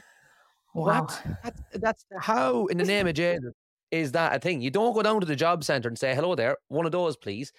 [0.73, 1.01] wow.
[1.01, 1.23] what?
[1.43, 3.53] That's, that's how, in the name of Jesus,
[3.91, 4.61] is that a thing?
[4.61, 7.15] You don't go down to the job center and say, hello there, one of those,
[7.15, 7.51] please.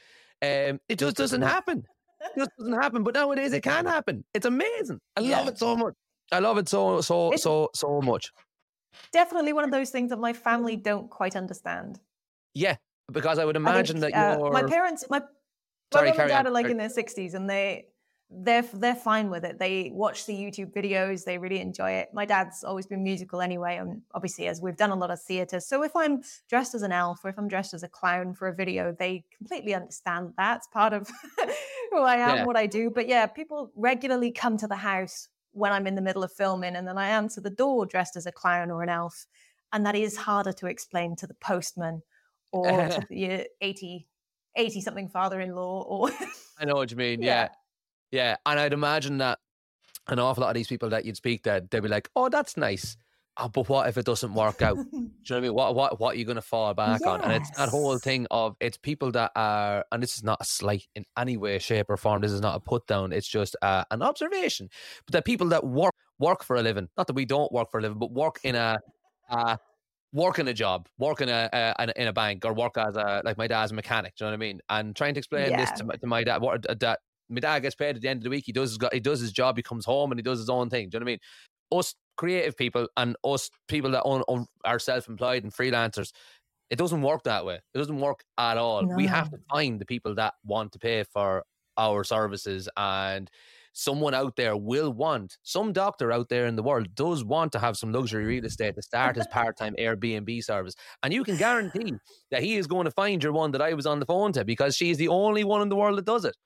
[0.42, 1.85] Um, it just doesn't happen.
[2.20, 3.02] It just doesn't happen.
[3.02, 4.24] But nowadays it can happen.
[4.35, 5.00] It's amazing.
[5.16, 5.94] I love it so much.
[6.33, 8.33] I love it so, so, so, so much.
[9.12, 12.00] Definitely one of those things that my family don't quite understand.
[12.54, 12.76] Yeah.
[13.12, 14.51] Because I would I think, imagine that uh, you're.
[14.51, 15.23] my parents, my,
[15.93, 17.87] Sorry, my carry and dad on, are like in their sixties, and they
[18.31, 19.59] they're they're fine with it.
[19.59, 22.09] They watch the YouTube videos, they really enjoy it.
[22.12, 25.61] My dad's always been musical anyway, and obviously, as we've done a lot of theatre,
[25.61, 28.49] so if I'm dressed as an elf or if I'm dressed as a clown for
[28.49, 31.09] a video, they completely understand that's part of
[31.90, 32.45] who I am, Yeah.
[32.45, 32.90] what I do.
[32.90, 36.75] But yeah, people regularly come to the house when I'm in the middle of filming,
[36.75, 39.27] and then I answer the door dressed as a clown or an elf,
[39.73, 42.03] and that is harder to explain to the postman
[42.55, 44.07] or the 80
[44.57, 46.11] 80 something father-in-law or
[46.59, 47.21] I know what you mean.
[47.23, 47.49] Yeah.
[48.11, 48.21] Yeah.
[48.23, 48.37] yeah.
[48.47, 49.38] And I'd imagine that
[50.09, 52.57] an awful lot of these people that you'd speak to, they'd be like, oh, that's
[52.57, 52.97] nice.
[53.37, 54.77] Oh, but what if it doesn't work out?
[54.93, 55.55] Do you know what I mean?
[55.55, 57.21] What what what are you going to fall back on?
[57.21, 60.45] And it's that whole thing of it's people that are, and this is not a
[60.45, 62.21] slight in any way, shape, or form.
[62.21, 63.12] This is not a put down.
[63.12, 64.69] It's just uh, an observation.
[65.05, 67.79] But that people that work work for a living, not that we don't work for
[67.79, 68.79] a living, but work in a
[69.29, 69.57] uh,
[70.14, 72.96] work in a job, work in a, in a in a bank, or work as
[72.96, 74.14] a like my dad's a mechanic.
[74.16, 74.61] Do you know what I mean?
[74.70, 77.61] And trying to explain this to my, to my dad, what uh, that my dad
[77.61, 78.44] gets paid at the end of the week.
[78.46, 79.57] He does his he does his job.
[79.57, 80.88] He comes home and he does his own thing.
[80.88, 81.79] Do you know what I mean?
[81.79, 86.12] Us creative people and us people that own, own are self employed and freelancers.
[86.70, 87.57] It doesn't work that way.
[87.57, 88.87] It doesn't work at all.
[88.96, 91.44] We have to find the people that want to pay for
[91.77, 93.31] our services and
[93.75, 97.59] someone out there will want some doctor out there in the world does want to
[97.59, 101.93] have some luxury real estate to start his part-time Airbnb service and you can guarantee
[102.31, 104.45] that he is going to find your one that I was on the phone to
[104.45, 106.37] because she's the only one in the world that does it.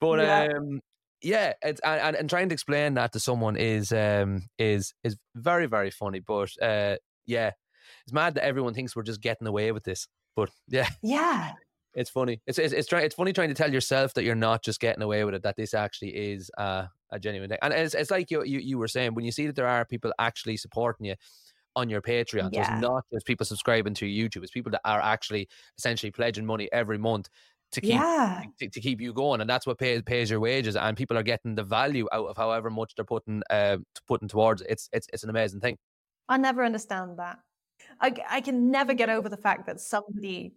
[0.00, 0.48] But yeah.
[0.56, 0.80] um
[1.22, 5.66] yeah it's and, and trying to explain that to someone is um is is very
[5.66, 7.50] very funny but uh yeah
[8.04, 10.88] it's mad that everyone thinks we're just getting away with this but yeah.
[11.02, 11.52] Yeah
[11.96, 12.42] it's funny.
[12.46, 15.02] It's it's it's, try, it's funny trying to tell yourself that you're not just getting
[15.02, 15.42] away with it.
[15.42, 17.58] That this actually is uh, a genuine thing.
[17.62, 19.84] And it's it's like you, you you were saying when you see that there are
[19.86, 21.14] people actually supporting you
[21.74, 22.50] on your Patreon.
[22.52, 22.60] Yeah.
[22.74, 24.42] It's not just people subscribing to YouTube.
[24.42, 27.30] It's people that are actually essentially pledging money every month
[27.72, 28.42] to keep yeah.
[28.58, 30.76] to, to, keep you going, and that's what pays pays your wages.
[30.76, 34.60] And people are getting the value out of however much they're putting uh, putting towards
[34.60, 34.68] it.
[34.68, 35.78] It's it's it's an amazing thing.
[36.28, 37.38] I never understand that.
[38.02, 40.52] I I can never get over the fact that somebody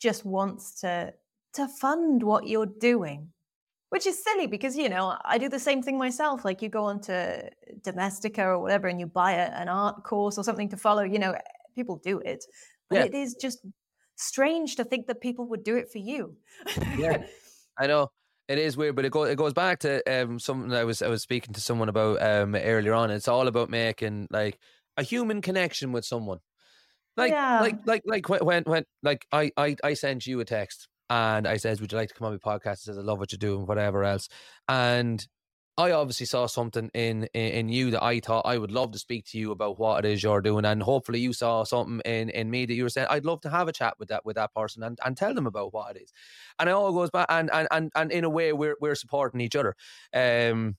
[0.00, 1.12] just wants to
[1.54, 3.30] to fund what you're doing
[3.90, 6.84] which is silly because you know i do the same thing myself like you go
[6.84, 7.12] onto
[7.82, 11.18] domestika or whatever and you buy a, an art course or something to follow you
[11.18, 11.34] know
[11.74, 12.44] people do it
[12.90, 13.04] but yeah.
[13.04, 13.58] it is just
[14.16, 16.36] strange to think that people would do it for you
[16.98, 17.24] yeah
[17.78, 18.10] i know
[18.48, 21.08] it is weird but it, goes it goes back to um, something i was i
[21.08, 24.58] was speaking to someone about um, earlier on it's all about making like
[24.96, 26.38] a human connection with someone
[27.16, 27.60] like, yeah.
[27.60, 31.56] like, like, like when, when, like I, I, I sent you a text and I
[31.56, 33.38] says, "Would you like to come on my podcast?" I says, "I love what you
[33.38, 34.28] do and whatever else."
[34.68, 35.26] And
[35.78, 38.98] I obviously saw something in, in, in you that I thought I would love to
[38.98, 42.30] speak to you about what it is you're doing, and hopefully you saw something in,
[42.30, 44.36] in me that you were saying I'd love to have a chat with that with
[44.36, 46.12] that person and, and tell them about what it is.
[46.58, 49.40] And it all goes back, and and and, and in a way we're we're supporting
[49.40, 49.74] each other.
[50.14, 50.76] Um,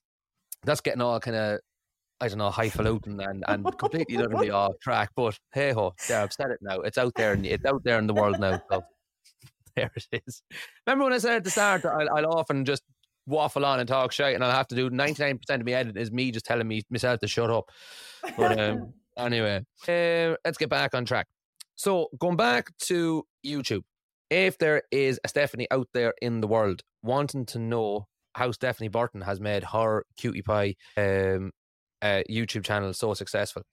[0.63, 1.59] that's getting all kind of
[2.19, 5.11] I don't know, highfalutin and, and completely utterly off track.
[5.15, 6.79] But hey ho, yeah, I've said it now.
[6.79, 8.61] It's out there and it's out there in the world now.
[8.71, 8.83] So
[9.75, 10.41] there it is.
[10.85, 12.83] Remember when I said at the start I'll, I'll often just
[13.27, 16.11] waffle on and talk shit and I'll have to do 99% of my edit is
[16.11, 17.69] me just telling me myself to shut up.
[18.35, 21.27] But um, anyway, uh, let's get back on track.
[21.75, 23.83] So going back to YouTube,
[24.29, 28.87] if there is a Stephanie out there in the world wanting to know how Stephanie
[28.87, 31.51] Burton has made her cutie pie um,
[32.01, 33.63] uh, YouTube channel so successful.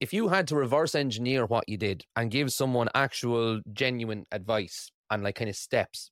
[0.00, 4.90] If you had to reverse engineer what you did and give someone actual, genuine advice
[5.10, 6.10] and like kind of steps,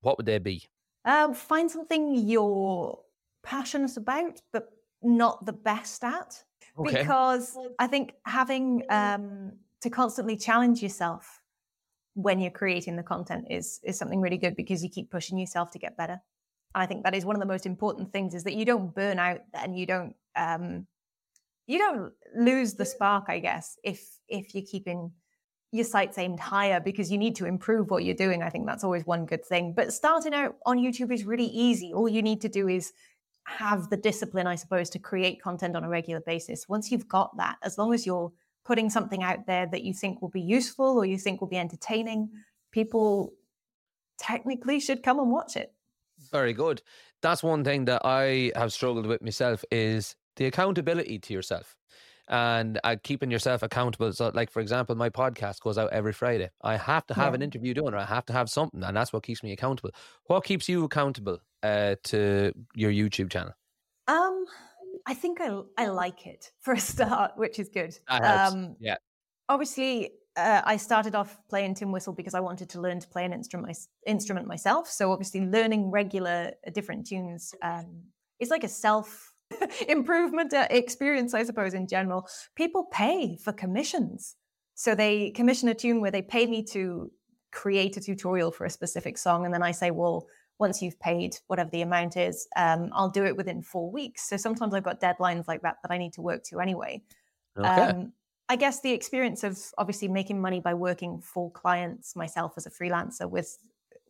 [0.00, 0.64] what would they be?
[1.04, 2.98] Um, find something you're
[3.42, 4.68] passionate about, but
[5.02, 6.42] not the best at.
[6.78, 7.00] Okay.
[7.00, 9.52] Because I think having um,
[9.82, 11.42] to constantly challenge yourself
[12.14, 15.70] when you're creating the content is is something really good because you keep pushing yourself
[15.72, 16.20] to get better.
[16.74, 19.18] I think that is one of the most important things is that you don't burn
[19.18, 20.86] out and you don't um,
[21.66, 25.12] you don't lose the spark, I guess, if if you're keeping
[25.74, 28.44] your sights aimed higher because you need to improve what you're doing.
[28.44, 29.72] I think that's always one good thing.
[29.74, 31.92] But starting out on YouTube is really easy.
[31.92, 32.92] All you need to do is
[33.46, 36.68] have the discipline, I suppose, to create content on a regular basis.
[36.68, 38.32] Once you've got that, as long as you're
[38.64, 41.58] putting something out there that you think will be useful or you think will be
[41.58, 42.30] entertaining,
[42.70, 43.32] people
[44.16, 45.73] technically should come and watch it.
[46.34, 46.82] Very good.
[47.22, 51.76] That's one thing that I have struggled with myself is the accountability to yourself
[52.26, 54.12] and uh, keeping yourself accountable.
[54.12, 56.50] So, like for example, my podcast goes out every Friday.
[56.60, 57.34] I have to have yeah.
[57.36, 59.90] an interview done, or I have to have something, and that's what keeps me accountable.
[60.26, 63.52] What keeps you accountable uh, to your YouTube channel?
[64.08, 64.44] Um,
[65.06, 67.96] I think I I like it for a start, which is good.
[68.08, 68.96] Um, yeah.
[69.48, 73.24] Obviously, uh, I started off playing tin whistle because I wanted to learn to play
[73.24, 74.88] an instrument instrument myself.
[74.88, 78.02] So obviously, learning regular uh, different tunes um,
[78.40, 79.32] is like a self
[79.88, 82.28] improvement uh, experience, I suppose, in general.
[82.56, 84.36] People pay for commissions.
[84.74, 87.10] So they commission a tune where they pay me to
[87.52, 89.44] create a tutorial for a specific song.
[89.44, 90.26] And then I say, well,
[90.58, 94.28] once you've paid whatever the amount is, um, I'll do it within four weeks.
[94.28, 97.02] So sometimes I've got deadlines like that that I need to work to anyway.
[97.56, 97.68] Okay.
[97.68, 98.12] Um,
[98.48, 102.70] I guess the experience of obviously making money by working for clients myself as a
[102.70, 103.56] freelancer with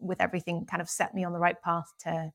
[0.01, 2.33] with everything kind of set me on the right path to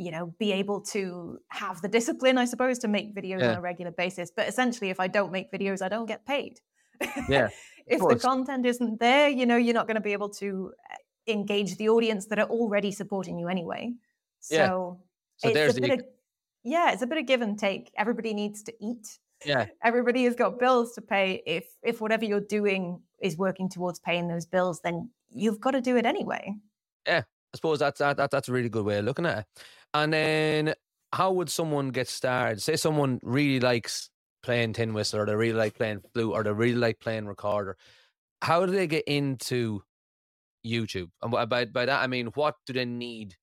[0.00, 3.50] you know, be able to have the discipline, I suppose, to make videos yeah.
[3.50, 4.32] on a regular basis.
[4.34, 6.58] But essentially, if I don't make videos, I don't get paid.
[7.28, 7.50] Yeah.
[7.86, 10.96] if the content isn't there, you know, you're not going to be able to uh,
[11.30, 13.92] engage the audience that are already supporting you anyway.
[14.40, 15.00] So,
[15.44, 15.50] yeah.
[15.50, 15.94] so there's a bit the...
[15.96, 16.04] of,
[16.64, 17.92] yeah, it's a bit of give and take.
[17.94, 19.18] Everybody needs to eat.
[19.44, 19.66] Yeah.
[19.82, 21.42] Everybody has got bills to pay.
[21.46, 25.80] If if whatever you're doing is working towards paying those bills, then you've got to
[25.80, 26.54] do it anyway.
[27.06, 29.46] Yeah, I suppose that's that, that that's a really good way of looking at it.
[29.94, 30.74] And then
[31.12, 32.60] how would someone get started?
[32.60, 34.10] Say someone really likes
[34.42, 37.76] playing tin whistle or they really like playing flute or they really like playing recorder.
[38.42, 39.82] How do they get into
[40.66, 41.10] YouTube?
[41.22, 43.36] And by by that I mean what do they need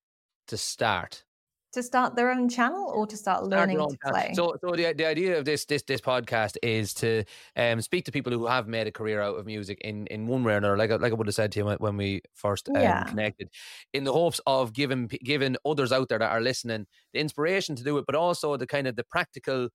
[0.48, 1.24] to start?
[1.74, 4.32] To start their own channel or to start learning to play?
[4.34, 7.24] So, so the, the idea of this this this podcast is to
[7.56, 10.44] um, speak to people who have made a career out of music in, in one
[10.44, 10.78] way or another.
[10.78, 13.04] Like like I would have said to you when, we first um, yeah.
[13.04, 13.50] connected,
[13.94, 17.84] in the hopes of giving giving others out there that are listening the inspiration to
[17.84, 19.70] do it, but also the kind of the practical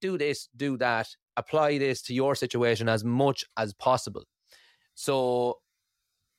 [0.00, 4.24] do this, do that, apply this to your situation as much as possible.
[4.94, 5.58] So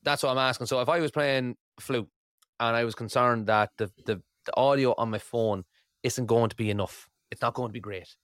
[0.04, 0.68] that's what I'm asking.
[0.68, 2.08] So if I was playing flute
[2.60, 5.64] and I was concerned that the the the audio on my phone
[6.04, 7.10] isn't going to be enough.
[7.32, 8.16] It's not going to be great.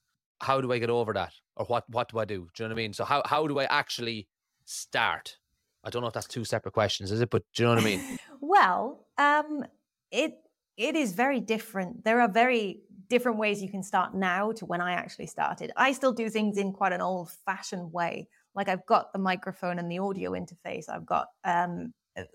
[0.41, 1.33] How do I get over that?
[1.55, 2.47] Or what what do I do?
[2.55, 2.93] Do you know what I mean?
[2.93, 4.27] So how how do I actually
[4.65, 5.37] start?
[5.83, 7.29] I don't know if that's two separate questions, is it?
[7.29, 8.19] But do you know what I mean?
[8.41, 9.65] well, um,
[10.11, 10.35] it
[10.77, 12.05] it is very different.
[12.05, 15.71] There are very different ways you can start now to when I actually started.
[15.75, 18.27] I still do things in quite an old fashioned way.
[18.55, 20.85] Like I've got the microphone and the audio interface.
[20.89, 21.93] I've got um,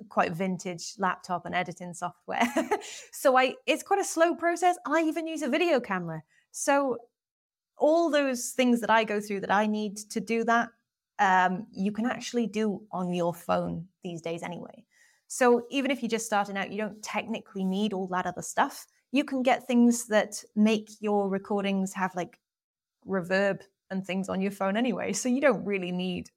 [0.08, 2.46] quite vintage laptop and editing software.
[3.12, 4.76] so I it's quite a slow process.
[4.86, 6.22] I even use a video camera.
[6.50, 6.98] So
[7.76, 10.68] all those things that I go through that I need to do that,
[11.18, 14.84] um, you can actually do on your phone these days anyway.
[15.26, 18.86] So even if you're just starting out, you don't technically need all that other stuff.
[19.10, 22.38] You can get things that make your recordings have like
[23.06, 23.60] reverb
[23.90, 25.12] and things on your phone anyway.
[25.12, 26.30] So you don't really need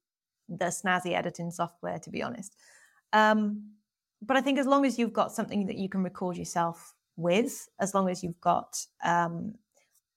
[0.49, 2.55] the snazzy editing software, to be honest.
[3.13, 3.71] Um,
[4.21, 7.67] but I think as long as you've got something that you can record yourself with,
[7.79, 9.55] as long as you've got um,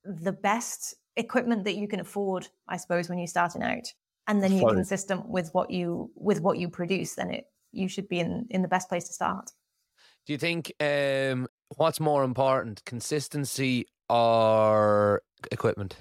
[0.04, 3.86] the best equipment that you can afford, I suppose, when you're starting out,
[4.26, 8.08] and then you're consistent with what you with what you produce, then it you should
[8.08, 9.50] be in in the best place to start.
[10.26, 15.96] Do you think um, what's more important, consistency or equipment?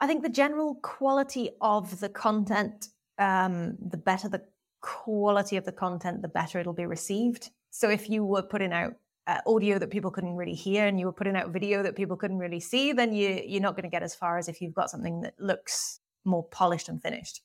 [0.00, 4.42] I think the general quality of the content, um, the better the
[4.84, 7.50] quality of the content, the better it'll be received.
[7.70, 8.92] So if you were putting out
[9.26, 12.16] uh, audio that people couldn't really hear and you were putting out video that people
[12.16, 14.74] couldn't really see, then you you're not going to get as far as if you've
[14.74, 17.40] got something that looks more polished and finished.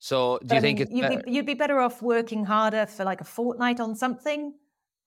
[0.00, 3.04] So do but you I think you'd be, you'd be better off working harder for
[3.04, 4.54] like a fortnight on something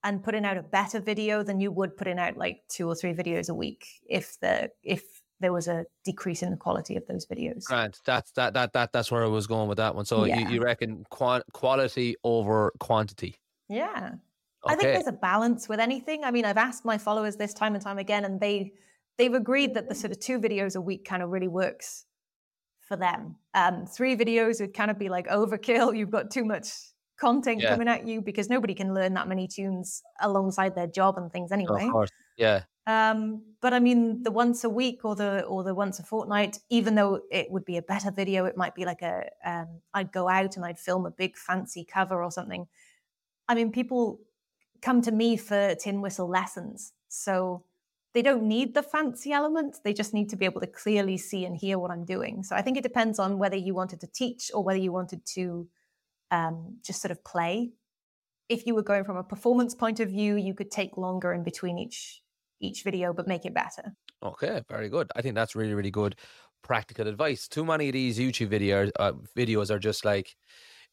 [0.02, 3.12] and putting out a better video than you would putting out like two or three
[3.12, 5.02] videos a week if the if
[5.44, 7.64] there was a decrease in the quality of those videos.
[7.64, 10.06] Grant, that's that that that that's where I was going with that one.
[10.06, 10.38] So yeah.
[10.38, 13.36] you, you reckon quality over quantity?
[13.68, 14.12] Yeah.
[14.64, 14.72] Okay.
[14.72, 16.24] I think there's a balance with anything.
[16.24, 18.72] I mean, I've asked my followers this time and time again, and they
[19.18, 22.06] they've agreed that the sort of two videos a week kind of really works
[22.88, 23.36] for them.
[23.52, 25.94] Um, three videos would kind of be like overkill.
[25.94, 26.70] You've got too much
[27.20, 27.68] content yeah.
[27.68, 31.52] coming at you because nobody can learn that many tunes alongside their job and things
[31.52, 31.84] anyway.
[31.84, 32.10] Of course.
[32.38, 32.62] Yeah.
[32.86, 36.58] Um, but I mean, the once a week or the or the once a fortnight,
[36.68, 40.12] even though it would be a better video, it might be like a um, I'd
[40.12, 42.66] go out and I'd film a big fancy cover or something.
[43.48, 44.20] I mean, people
[44.82, 47.64] come to me for tin whistle lessons, so
[48.12, 49.78] they don't need the fancy element.
[49.82, 52.42] They just need to be able to clearly see and hear what I'm doing.
[52.42, 55.24] So I think it depends on whether you wanted to teach or whether you wanted
[55.34, 55.66] to
[56.30, 57.72] um, just sort of play.
[58.50, 61.42] If you were going from a performance point of view, you could take longer in
[61.42, 62.20] between each
[62.60, 63.94] each video, but make it better.
[64.22, 65.10] Okay, very good.
[65.14, 66.16] I think that's really, really good
[66.62, 67.46] practical advice.
[67.46, 70.34] Too many of these YouTube videos uh, videos are just like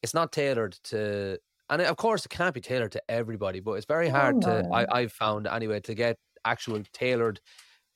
[0.02, 1.38] it's not tailored to,
[1.70, 3.60] and of course it can't be tailored to everybody.
[3.60, 4.68] But it's very hard oh, to.
[4.72, 7.40] I, I've found anyway to get actual tailored,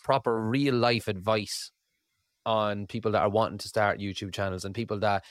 [0.02, 1.70] proper real life advice
[2.44, 5.24] on people that are wanting to start YouTube channels and people that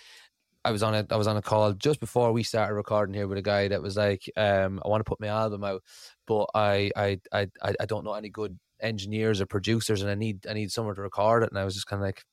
[0.66, 3.28] I was on a I was on a call just before we started recording here
[3.28, 5.84] with a guy that was like, um, I want to put my album out,
[6.28, 10.46] but I I I I don't know any good engineers or producers, and I need
[10.48, 11.50] I need somewhere to record it.
[11.50, 12.24] And I was just kind of like,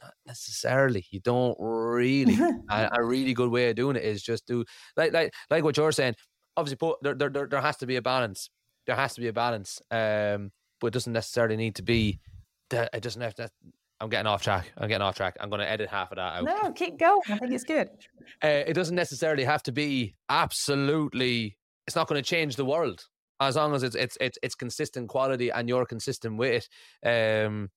[0.00, 1.06] not necessarily.
[1.10, 2.38] You don't really.
[2.70, 4.64] a, a, really good way of doing it is just do
[4.96, 6.14] like like like what you're saying.
[6.56, 8.50] Obviously, put, there, there there has to be a balance.
[8.86, 9.80] There has to be a balance.
[9.90, 10.50] Um,
[10.80, 12.20] but it doesn't necessarily need to be.
[12.70, 13.48] That it doesn't have to.
[14.00, 14.70] I'm getting off track.
[14.76, 15.36] I'm getting off track.
[15.40, 16.44] I'm going to edit half of that out.
[16.44, 17.20] No, keep going.
[17.30, 17.88] I think it's good.
[18.44, 21.56] Uh, it doesn't necessarily have to be absolutely.
[21.86, 23.06] It's not going to change the world
[23.40, 26.68] as long as it's it's it's, it's consistent quality and you're consistent with
[27.02, 27.44] it.
[27.46, 27.70] Um,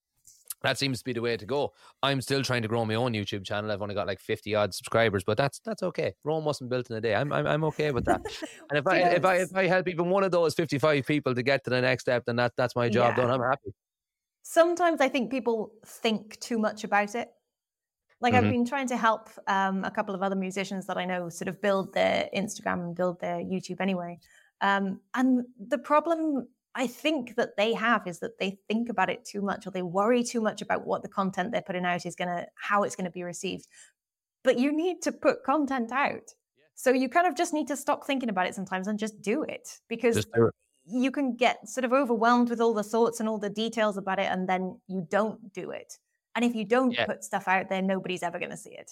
[0.62, 1.74] that seems to be the way to go.
[2.03, 3.72] I'm still trying to grow my own YouTube channel.
[3.72, 6.14] I've only got like 50 odd subscribers, but that's that's okay.
[6.24, 7.16] Rome wasn't built in a day.
[7.16, 8.22] I'm I'm, I'm okay with that.
[8.70, 11.43] and if I if I if I help even one of those 55 people to
[11.43, 13.24] get to the next step, then that that's my job yeah.
[13.24, 13.32] done.
[13.32, 13.74] I'm happy.
[14.43, 17.30] Sometimes I think people think too much about it.
[18.22, 18.45] Like mm-hmm.
[18.45, 21.47] I've been trying to help um, a couple of other musicians that I know sort
[21.47, 24.20] of build their Instagram and build their YouTube anyway.
[24.62, 29.26] Um, and the problem I think that they have is that they think about it
[29.26, 32.16] too much or they worry too much about what the content they're putting out is
[32.16, 33.68] going to, how it's going to be received.
[34.43, 36.34] But you need to put content out.
[36.76, 39.43] So you kind of just need to stop thinking about it sometimes and just do
[39.43, 40.53] it because do it.
[40.86, 44.20] you can get sort of overwhelmed with all the thoughts and all the details about
[44.20, 45.97] it and then you don't do it.
[46.36, 47.05] And if you don't Yeah.
[47.05, 48.91] put stuff out there, nobody's ever going to see it.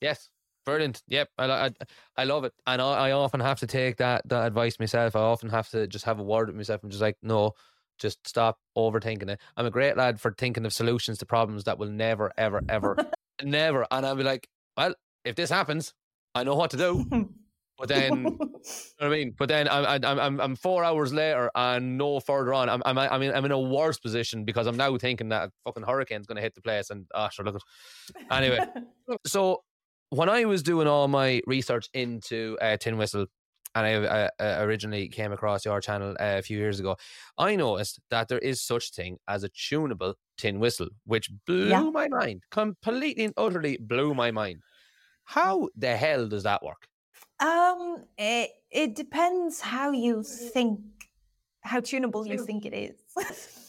[0.00, 0.30] Yes.
[0.64, 1.02] Brilliant.
[1.08, 1.28] Yep.
[1.38, 1.70] I, I,
[2.16, 2.52] I love it.
[2.66, 5.16] And I, I often have to take that, that advice myself.
[5.16, 7.52] I often have to just have a word with myself and just like, no,
[7.98, 9.40] just stop overthinking it.
[9.56, 12.96] I'm a great lad for thinking of solutions to problems that will never, ever, ever,
[13.42, 13.86] never.
[13.90, 14.94] And I'll be like, well,
[15.24, 15.94] if this happens,
[16.34, 17.28] I know what to do.
[17.78, 18.60] But then, you know
[18.98, 19.34] what I mean?
[19.36, 22.68] But then I'm, I'm, I'm, I'm four hours later and no further on.
[22.68, 25.52] I'm, I'm, I mean, I'm in a worse position because I'm now thinking that a
[25.64, 26.90] fucking hurricane's going to hit the place.
[26.90, 28.60] And, ah, sure, look at Anyway,
[29.26, 29.62] so
[30.12, 33.26] when I was doing all my research into uh, Tin Whistle,
[33.74, 36.96] and I uh, uh, originally came across your channel uh, a few years ago,
[37.38, 41.90] I noticed that there is such thing as a tunable tin whistle, which blew Yeah.
[41.90, 44.60] my mind, completely and utterly blew my mind.
[45.24, 46.88] How the hell does that work?
[47.40, 51.01] Um, it, it depends how you think,
[51.62, 52.96] how tunable you think it is.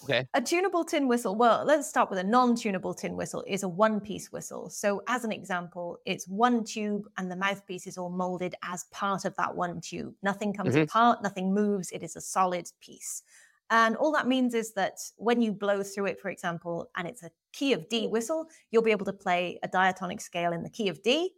[0.04, 0.28] Okay.
[0.34, 3.70] A tunable tin whistle, well, let's start with a non tunable tin whistle, is a
[3.70, 4.70] one piece whistle.
[4.70, 9.26] So, as an example, it's one tube and the mouthpiece is all molded as part
[9.26, 10.14] of that one tube.
[10.24, 10.84] Nothing comes Mhm.
[10.84, 13.24] apart, nothing moves, it is a solid piece.
[13.70, 17.24] And all that means is that when you blow through it, for example, and it's
[17.24, 20.70] a key of D whistle, you'll be able to play a diatonic scale in the
[20.70, 21.34] key of D.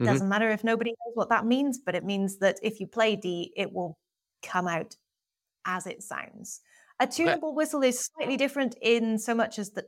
[0.00, 0.04] Mhm.
[0.06, 3.16] Doesn't matter if nobody knows what that means, but it means that if you play
[3.16, 3.98] D, it will
[4.42, 4.96] come out
[5.66, 6.60] as it sounds.
[7.00, 9.86] A tunable whistle is slightly different in so much as that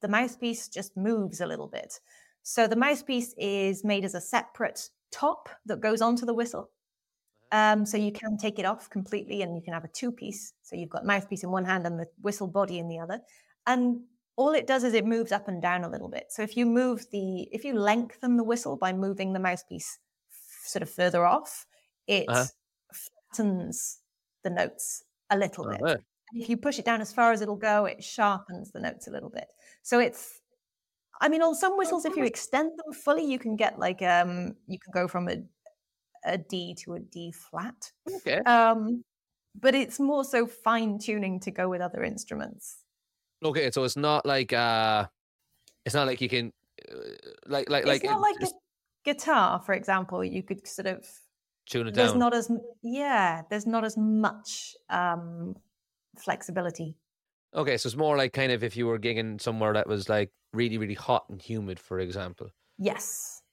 [0.00, 2.00] the mouthpiece just moves a little bit.
[2.42, 6.70] So the mouthpiece is made as a separate top that goes onto the whistle.
[7.52, 10.54] Um, so you can take it off completely and you can have a two piece.
[10.62, 13.20] So you've got mouthpiece in one hand and the whistle body in the other.
[13.66, 14.02] And
[14.36, 16.26] all it does is it moves up and down a little bit.
[16.30, 19.98] So if you move the, if you lengthen the whistle by moving the mouthpiece
[20.30, 21.66] f- sort of further off,
[22.06, 22.46] it Uh-huh.
[23.34, 23.98] flattens
[24.44, 25.80] the notes a little bit.
[25.80, 25.98] Alright.
[26.32, 29.08] And if you push it down as far as it'll go, it sharpens the notes
[29.08, 29.48] a little bit.
[29.82, 30.40] So it's,
[31.20, 34.54] I mean, on some whistles, if you extend them fully, you can get like, um,
[34.66, 35.42] you can go from a,
[36.24, 37.92] a D to a D flat.
[38.16, 38.38] Okay.
[38.38, 39.02] Um,
[39.60, 42.84] but it's more so fine tuning to go with other instruments.
[43.44, 43.70] Okay.
[43.70, 45.06] So it's not like uh,
[45.84, 46.52] it's not like you can
[46.90, 46.94] uh,
[47.46, 48.48] like like like it's not uh, like a
[49.04, 50.24] guitar, for example.
[50.24, 51.04] You could sort of
[51.66, 52.14] tune it there's down.
[52.14, 52.50] not as
[52.82, 55.56] yeah, there's not as much um,
[56.18, 56.98] flexibility.
[57.54, 60.32] Okay, so it's more like kind of if you were gigging somewhere that was like
[60.52, 62.50] really, really hot and humid, for example.
[62.78, 63.44] Yes,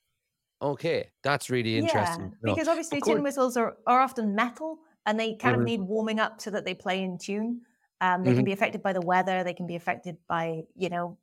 [0.61, 2.33] Okay, that's really interesting.
[2.41, 6.19] yeah, because obviously tin whistles are are often metal and they kind of need warming
[6.19, 7.61] up so that they play in tune.
[8.01, 8.33] Um, they Mhm.
[8.33, 9.43] can be affected by the weather.
[9.43, 11.17] They can be affected by you know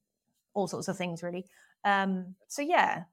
[0.54, 1.46] all sorts of things really.
[1.84, 3.04] Um, so yeah,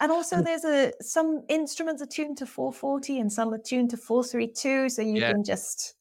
[0.00, 0.44] and also Mm.
[0.44, 5.02] there's a some instruments are tuned to 440 and some are tuned to 432, so
[5.02, 5.32] you Yeah.
[5.32, 5.94] can just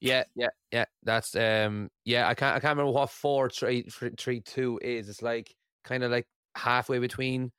[0.00, 0.86] Yeah, yeah, yeah.
[1.02, 2.26] That's um, yeah.
[2.28, 5.08] I can't, I can't remember what four three three three two is.
[5.10, 6.26] It's like kind of like
[6.56, 7.52] halfway between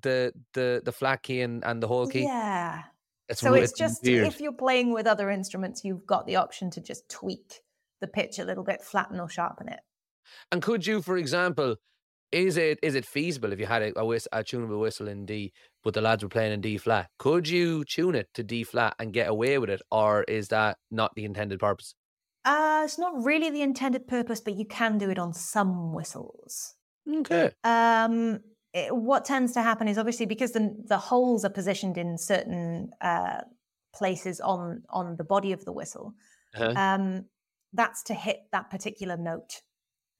[0.00, 2.22] the the the flat key and and the whole key.
[2.24, 2.84] yeah.
[3.28, 4.26] It's So re- it's just weird.
[4.26, 7.62] if you're playing with other instruments, you've got the option to just tweak
[8.00, 9.80] the pitch a little bit, flatten or sharpen it.
[10.50, 11.76] And could you, for example,
[12.32, 15.26] is it is it feasible if you had a, a, whist- a tunable whistle in
[15.26, 15.52] D,
[15.82, 17.08] but the lads were playing in D flat?
[17.18, 20.78] Could you tune it to D flat and get away with it, or is that
[20.90, 21.94] not the intended purpose?
[22.44, 26.74] Uh, it's not really the intended purpose, but you can do it on some whistles.
[27.08, 27.52] Okay.
[27.62, 28.40] Um,
[28.72, 32.90] it- what tends to happen is obviously because the the holes are positioned in certain
[33.00, 33.42] uh,
[33.94, 36.14] places on on the body of the whistle.
[36.54, 36.72] Uh-huh.
[36.76, 37.26] Um,
[37.72, 39.62] that's to hit that particular note.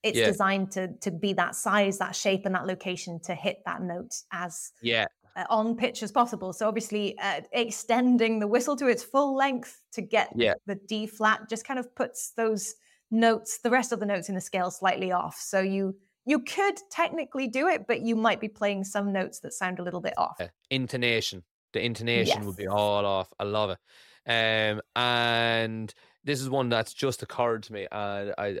[0.03, 0.25] It's Yeah.
[0.25, 4.23] designed to to be that size, that shape, and that location to hit that note
[4.31, 5.07] as Yeah.
[5.35, 6.53] uh, on pitch as possible.
[6.53, 10.53] So obviously, uh, extending the whistle to its full length to get Yeah.
[10.65, 12.75] the D flat just kind of puts those
[13.09, 15.37] notes, the rest of the notes in the scale, slightly off.
[15.39, 19.51] So you you could technically do it, but you might be playing some notes that
[19.53, 20.39] sound a little bit off.
[20.39, 21.43] Uh, intonation.
[21.73, 23.33] The intonation would be all off.
[23.39, 23.79] I love it.
[24.25, 25.93] Um, and
[26.25, 27.87] this is one that's just occurred to me.
[27.91, 28.57] And I,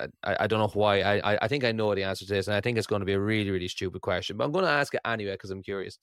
[0.00, 1.00] I, I, I don't know why.
[1.00, 3.00] I, I, I think I know the answer to this, and I think it's going
[3.00, 4.36] to be a really, really stupid question.
[4.36, 5.98] But I'm going to ask it anyway because I'm curious.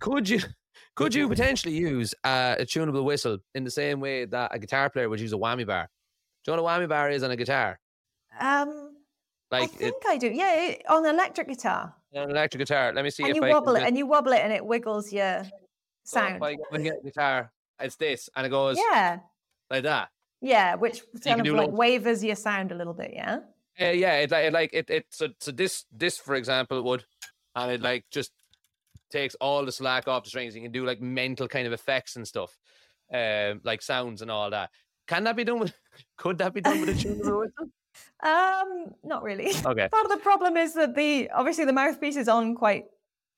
[0.00, 0.38] Could you,
[0.94, 4.88] could you potentially use uh, a tunable whistle in the same way that a guitar
[4.88, 5.88] player would use a whammy bar?
[6.44, 7.78] Do you know what a whammy bar is on a guitar?
[8.40, 8.94] Um,
[9.50, 10.28] I Like it, think I do.
[10.28, 12.92] Yeah, it, on an electric guitar, on an electric guitar.
[12.92, 14.40] Let me see and if you I can wobble it, just- and you wobble it,
[14.40, 15.42] and it wiggles your
[16.04, 16.44] so if sound.
[16.44, 18.78] I get a guitar, it's this, and it goes.
[18.78, 19.18] Yeah,
[19.70, 20.08] like that.
[20.42, 23.12] Yeah, which you kind of like wavers your sound a little bit.
[23.14, 23.38] Yeah.
[23.80, 27.04] Uh, yeah, it like it like it, it so so this this for example would,
[27.54, 28.32] and it like just
[29.10, 30.54] takes all the slack off the strings.
[30.54, 32.58] You can do like mental kind of effects and stuff,
[33.14, 34.70] um, like sounds and all that.
[35.06, 35.74] Can that be done with?
[36.16, 37.68] Could that be done with a tunable whistle?
[38.24, 39.50] Um, not really.
[39.50, 42.84] Okay, Part of the problem is that the obviously the mouthpiece is on quite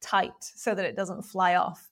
[0.01, 1.91] tight so that it doesn't fly off.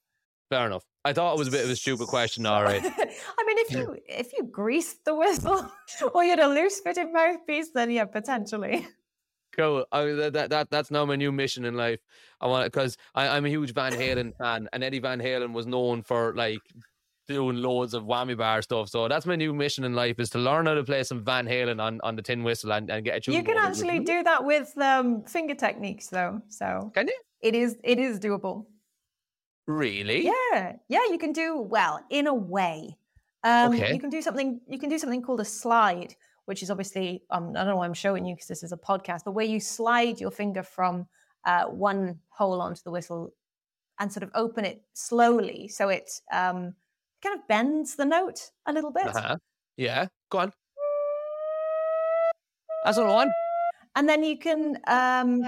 [0.52, 0.84] Fair enough.
[1.04, 2.44] I thought it was a bit of a stupid question.
[2.46, 2.84] All right.
[3.38, 5.70] I mean, if you if you greased the whistle
[6.14, 8.86] or you had a loose fitting mouthpiece, then yeah, potentially.
[9.56, 9.84] Cool.
[9.92, 12.00] I, that, that that that's now my new mission in life.
[12.40, 15.66] I want it because I'm a huge Van Halen fan, and Eddie Van Halen was
[15.66, 16.60] known for like
[17.28, 18.88] doing loads of whammy bar stuff.
[18.88, 21.46] So that's my new mission in life is to learn how to play some Van
[21.46, 23.34] Halen on, on the tin whistle and, and get a tune.
[23.34, 26.42] You can actually do that with um, finger techniques, though.
[26.48, 28.66] So Can you it is it is doable.
[29.66, 30.24] Really?
[30.24, 32.96] Yeah, yeah, you can do well in a way.
[33.44, 33.92] Um, Okay.
[33.92, 34.60] You can do something.
[34.68, 36.14] You can do something called a slide,
[36.46, 38.76] which is obviously um, I don't know why I'm showing you because this is a
[38.76, 41.06] podcast, but where you slide your finger from
[41.44, 43.32] uh, one hole onto the whistle
[43.98, 46.74] and sort of open it slowly, so it um,
[47.22, 49.36] kind of bends the note a little bit, Uh-huh.
[49.76, 50.06] Yeah.
[50.30, 50.52] Go on.
[52.84, 53.30] That's I want.
[53.94, 54.78] And then you can.
[54.86, 55.42] Um,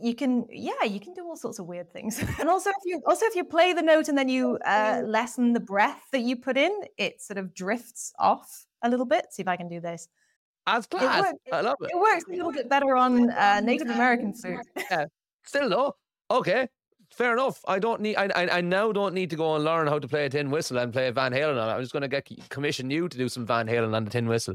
[0.00, 2.22] you can, yeah, you can do all sorts of weird things.
[2.40, 5.52] And also, if you also if you play the note and then you uh, lessen
[5.52, 9.26] the breath that you put in, it sort of drifts off a little bit.
[9.30, 10.08] See if I can do this.
[10.66, 11.22] That's class.
[11.22, 11.38] worked.
[11.52, 11.90] I love it.
[11.92, 14.66] It works a little bit better on uh, Native American flute.
[15.44, 15.96] Still though.
[16.30, 16.68] Okay.
[17.12, 17.60] Fair enough.
[17.68, 18.16] I don't need.
[18.16, 20.50] I, I I now don't need to go and learn how to play a tin
[20.50, 21.72] whistle and play Van Halen on it.
[21.72, 24.26] I'm just going to get commission you to do some Van Halen on the tin
[24.26, 24.54] whistle.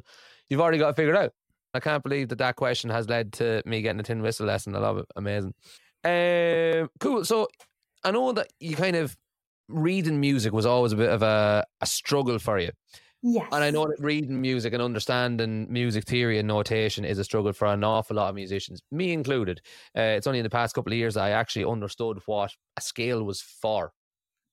[0.49, 1.33] You've already got it figured out.
[1.73, 4.75] I can't believe that that question has led to me getting a tin whistle lesson.
[4.75, 5.05] I love it.
[5.15, 5.53] Amazing.
[6.03, 7.25] Um, cool.
[7.25, 7.47] So
[8.03, 9.15] I know that you kind of
[9.67, 12.71] reading music was always a bit of a, a struggle for you.
[13.23, 13.47] Yes.
[13.51, 17.51] And I know that reading music and understanding music theory and notation is a struggle
[17.51, 19.59] for an awful lot of musicians, me included.
[19.97, 23.23] Uh, it's only in the past couple of years I actually understood what a scale
[23.23, 23.91] was for,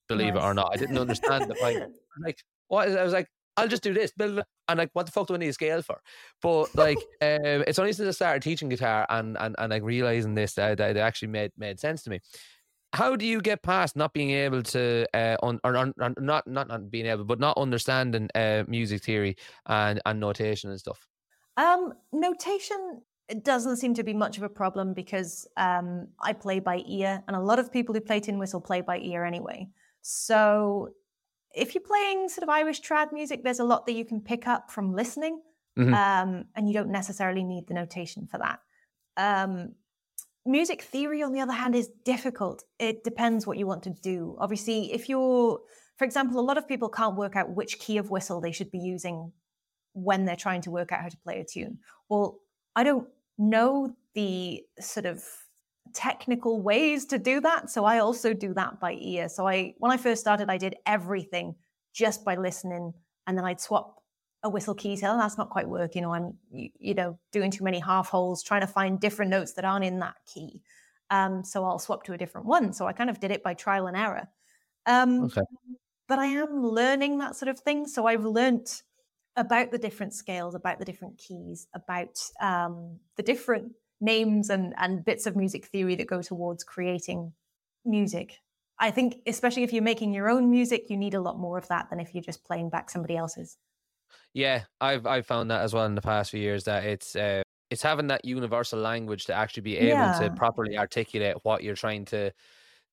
[0.09, 0.71] believe it or not.
[0.73, 1.85] I didn't understand the point.
[2.19, 2.39] Like,
[2.69, 2.89] what?
[2.89, 4.13] is- I was like, I'll just do this.
[4.19, 6.01] And like, what the fuck do I need a scale for?
[6.43, 10.35] But like, um, it's only since I started teaching guitar and and, and like realizing
[10.35, 12.21] this that, that it actually made made sense to me.
[12.93, 16.47] How do you get past not being able to, uh, un, or, or, or not
[16.47, 19.37] not not being able, but not understanding uh, music theory
[19.67, 21.07] and and notation and stuff?
[21.57, 23.03] Um, notation
[23.43, 27.37] doesn't seem to be much of a problem because um, I play by ear, and
[27.37, 29.69] a lot of people who play tin whistle play by ear anyway.
[30.03, 30.91] So
[31.55, 34.47] if you're playing sort of Irish trad music, there's a lot that you can pick
[34.47, 35.41] up from listening,
[35.79, 35.95] Mhm.
[35.95, 38.61] um, and you don't necessarily need the notation for that.
[39.17, 39.75] Um,
[40.47, 42.65] music theory, on the other hand, is difficult.
[42.79, 44.37] It depends what you want to do.
[44.39, 45.61] Obviously, if you're,
[45.97, 48.71] for example, a lot of people can't work out which key of whistle they should
[48.71, 49.33] be using
[49.95, 51.79] when they're trying to work out how to play a tune.
[52.09, 52.41] Well,
[52.77, 55.25] I don't know the sort of
[55.95, 59.29] technical ways to do that, so I also do that by ear.
[59.29, 61.57] So I when I first started, I did everything
[61.93, 62.95] just by listening,
[63.27, 64.03] and then I'd swap
[64.43, 64.97] a whistle key.
[64.97, 68.09] So "Oh, that's not quite working, or I'm you, you know doing too many half
[68.09, 70.63] holes, trying to find different notes that aren't in that key.
[71.11, 72.73] Um, so I'll swap to a different one.
[72.73, 74.29] So I kind of did it by trial and error.
[74.87, 75.43] Um, Okay.
[76.09, 77.87] but I am learning that sort of thing.
[77.87, 78.83] So I've learnt
[79.37, 83.73] about the different scales, about the different keys, about um, the different
[84.05, 87.33] names and, and bits of music theory that go towards creating
[87.85, 88.41] music.
[88.79, 91.69] I think, especially if you're making your own music, you need a lot more of
[91.69, 93.57] that than if you're just playing back somebody else's.
[94.33, 97.43] Yeah, I've I've found that as well in the past few years that it's uh,
[97.71, 100.19] it's having that universal language to actually be able Yeah.
[100.19, 102.33] to properly articulate what you're trying to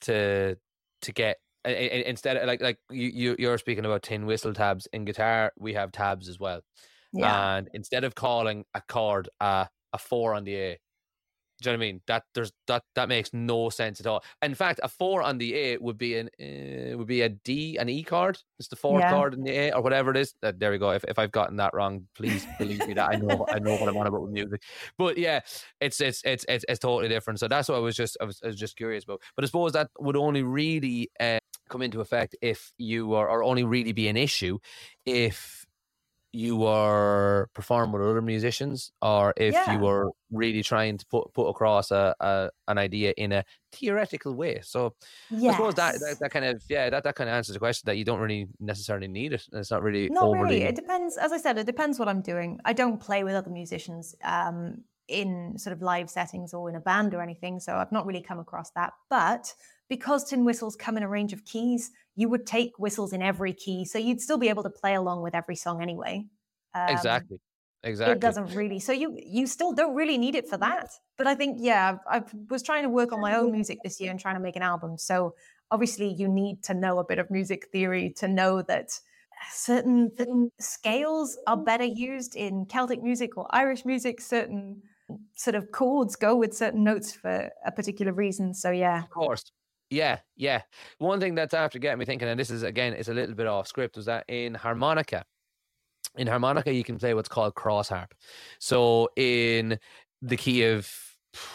[0.01, 0.55] to
[1.01, 1.37] to get.
[1.65, 5.73] Instead, of, like like you you- you're speaking about tin whistle tabs in guitar, we
[5.73, 6.61] have tabs as well.
[7.13, 7.57] Yeah.
[7.57, 10.77] And instead of calling a chord a a four on the A,
[11.61, 12.01] do you know what I mean?
[12.07, 14.23] That there's that that makes no sense at all.
[14.41, 17.77] In fact, a four on the A would be an uh, would be a D,
[17.77, 18.39] an E card.
[18.59, 19.11] It's the fourth Yeah.
[19.13, 20.33] chord in the A or whatever it is.
[20.43, 20.91] Uh, there we go.
[20.91, 23.89] If if I've gotten that wrong, please believe me that I know I know what
[23.89, 24.61] I'm on about with music.
[24.97, 25.41] But yeah,
[25.79, 27.39] it's it's it's it's, it's totally different.
[27.39, 29.21] So that's what I was just I was, I was just curious about.
[29.35, 31.39] But I suppose that would only really uh,
[31.69, 34.57] come into effect if you are, or only really be an issue
[35.05, 35.65] if
[36.33, 39.73] you are performing with other musicians or if Yeah.
[39.73, 44.33] you were really trying to put put across a, a an idea in a theoretical
[44.33, 44.61] way.
[44.63, 44.95] So
[45.31, 47.87] I suppose that, that that kind of yeah that, that kind of answers the question
[47.87, 49.45] that you don't really necessarily need it.
[49.51, 50.63] It's not really Not overly really.
[50.63, 51.17] It depends.
[51.17, 52.59] As I said, it depends what I'm doing.
[52.63, 54.15] I don't play with other musicians.
[54.23, 57.59] Um, in sort of live settings or in a band or anything.
[57.59, 58.93] So I've not really come across that.
[59.09, 59.53] But
[59.89, 63.53] because tin whistles come in a range of keys, you would take whistles in every
[63.53, 63.85] key.
[63.85, 66.25] So you'd still be able to play along with every song anyway.
[66.73, 67.39] Um, exactly.
[67.83, 68.13] Exactly.
[68.13, 68.79] It doesn't really.
[68.79, 70.89] So you you still don't really need it for that.
[71.17, 74.11] But I think yeah, I, was trying to work on my own music this year
[74.11, 74.99] and trying to make an album.
[74.99, 75.33] So
[75.71, 78.91] obviously you need to know a bit of music theory to know that
[79.51, 84.21] certain, certain scales are better used in Celtic music or Irish music.
[84.21, 84.83] Certain
[85.35, 88.53] sort of chords go with certain notes for a particular reason.
[88.53, 89.51] So yeah, of course.
[89.91, 90.61] Yeah, yeah.
[90.99, 93.45] One thing that's after getting me thinking, and this is again, it's a little bit
[93.45, 95.25] off script, was that in harmonica,
[96.15, 98.13] in harmonica you can play what's called cross harp.
[98.59, 99.77] So in
[100.21, 100.89] the key of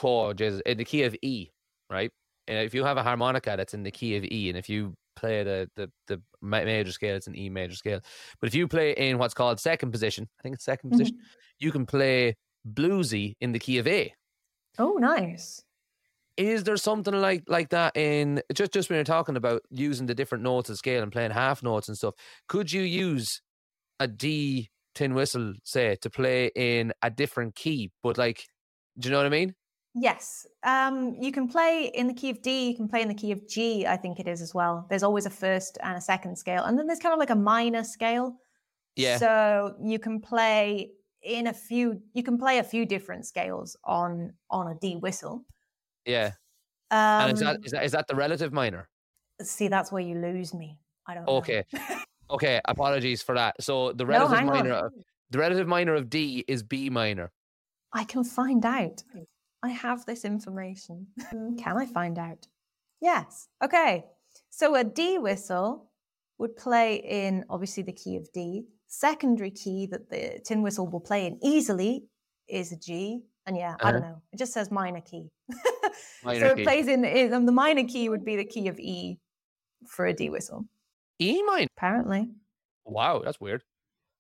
[0.02, 1.50] oh Jesus, in the key of E,
[1.90, 2.12] right?
[2.46, 4.94] And if you have a harmonica that's in the key of E, and if you
[5.16, 8.00] play the the the major scale, it's an E major scale.
[8.38, 10.90] But if you play in what's called second position, I think it's 2nd mm-hmm.
[10.90, 11.18] position,
[11.58, 12.36] you can play
[12.70, 14.12] bluesy in the key of A.
[14.78, 15.62] Oh, nice.
[16.36, 20.14] Is there something like like that in just just when you're talking about using the
[20.14, 22.14] different notes of scale and playing half notes and stuff?
[22.48, 23.40] Could you use
[24.00, 28.44] a D tin whistle, say, to play in a different key, but like,
[28.98, 29.54] do you know what I mean?
[29.94, 30.46] Yes.
[30.62, 33.32] Um, you can play in the key of D, you can play in the key
[33.32, 34.86] of G, I think it is as well.
[34.90, 36.64] There's always a first and a second scale.
[36.64, 38.36] And then there's kind of like a minor scale.
[38.96, 39.18] Yeah.
[39.18, 44.32] So you can play in a few you can play a few different scales on
[44.50, 45.44] on a D whistle.
[46.06, 46.32] Yeah.
[46.90, 48.88] Um, and is that, is that is that the relative minor?
[49.42, 50.78] See, that's where you lose me.
[51.06, 51.64] I don't Okay.
[52.30, 53.60] okay, apologies for that.
[53.60, 54.92] So the relative no, minor of,
[55.30, 57.32] the relative minor of D is B minor.
[57.92, 59.02] I can find out.
[59.62, 61.08] I have this information.
[61.30, 62.46] Can I find out?
[63.00, 63.48] Yes.
[63.62, 64.04] Okay.
[64.50, 65.90] So a D whistle
[66.38, 68.64] would play in obviously the key of D.
[68.86, 72.04] Secondary key that the tin whistle will play in easily
[72.48, 73.22] is a G.
[73.46, 73.88] And yeah, uh-huh.
[73.88, 74.22] I don't know.
[74.32, 75.30] It just says minor key.
[76.22, 76.62] so it key.
[76.64, 79.18] plays in, in the minor key would be the key of E
[79.86, 80.66] for a D whistle.
[81.20, 81.68] E minor.
[81.76, 82.30] Apparently.
[82.84, 83.62] Wow, that's weird.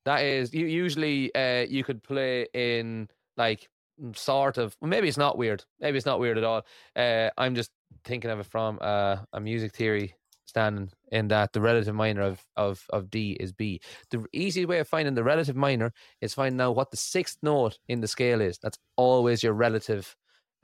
[0.04, 3.68] That is you usually uh you could play in like
[4.00, 6.62] Mm, sort of maybe it's not weird maybe it's not weird at all
[6.96, 7.70] uh, i'm just
[8.04, 10.14] thinking of it from uh, a music theory
[10.44, 14.80] standing in that the relative minor of, of of d is b the easy way
[14.80, 18.42] of finding the relative minor is finding out what the sixth note in the scale
[18.42, 20.14] is that's always your relative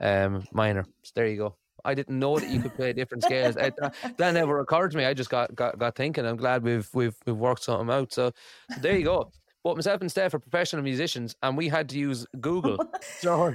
[0.03, 3.57] um minor so there you go I didn't know that you could play different scales.
[3.57, 3.71] I,
[4.17, 5.05] that never occurred to me.
[5.05, 6.25] I just got, got got thinking.
[6.25, 8.13] I'm glad we've we've we've worked something out.
[8.13, 8.31] So,
[8.69, 9.31] so there you go.
[9.63, 12.77] But myself and Steph are professional musicians, and we had to use Google.
[13.19, 13.53] so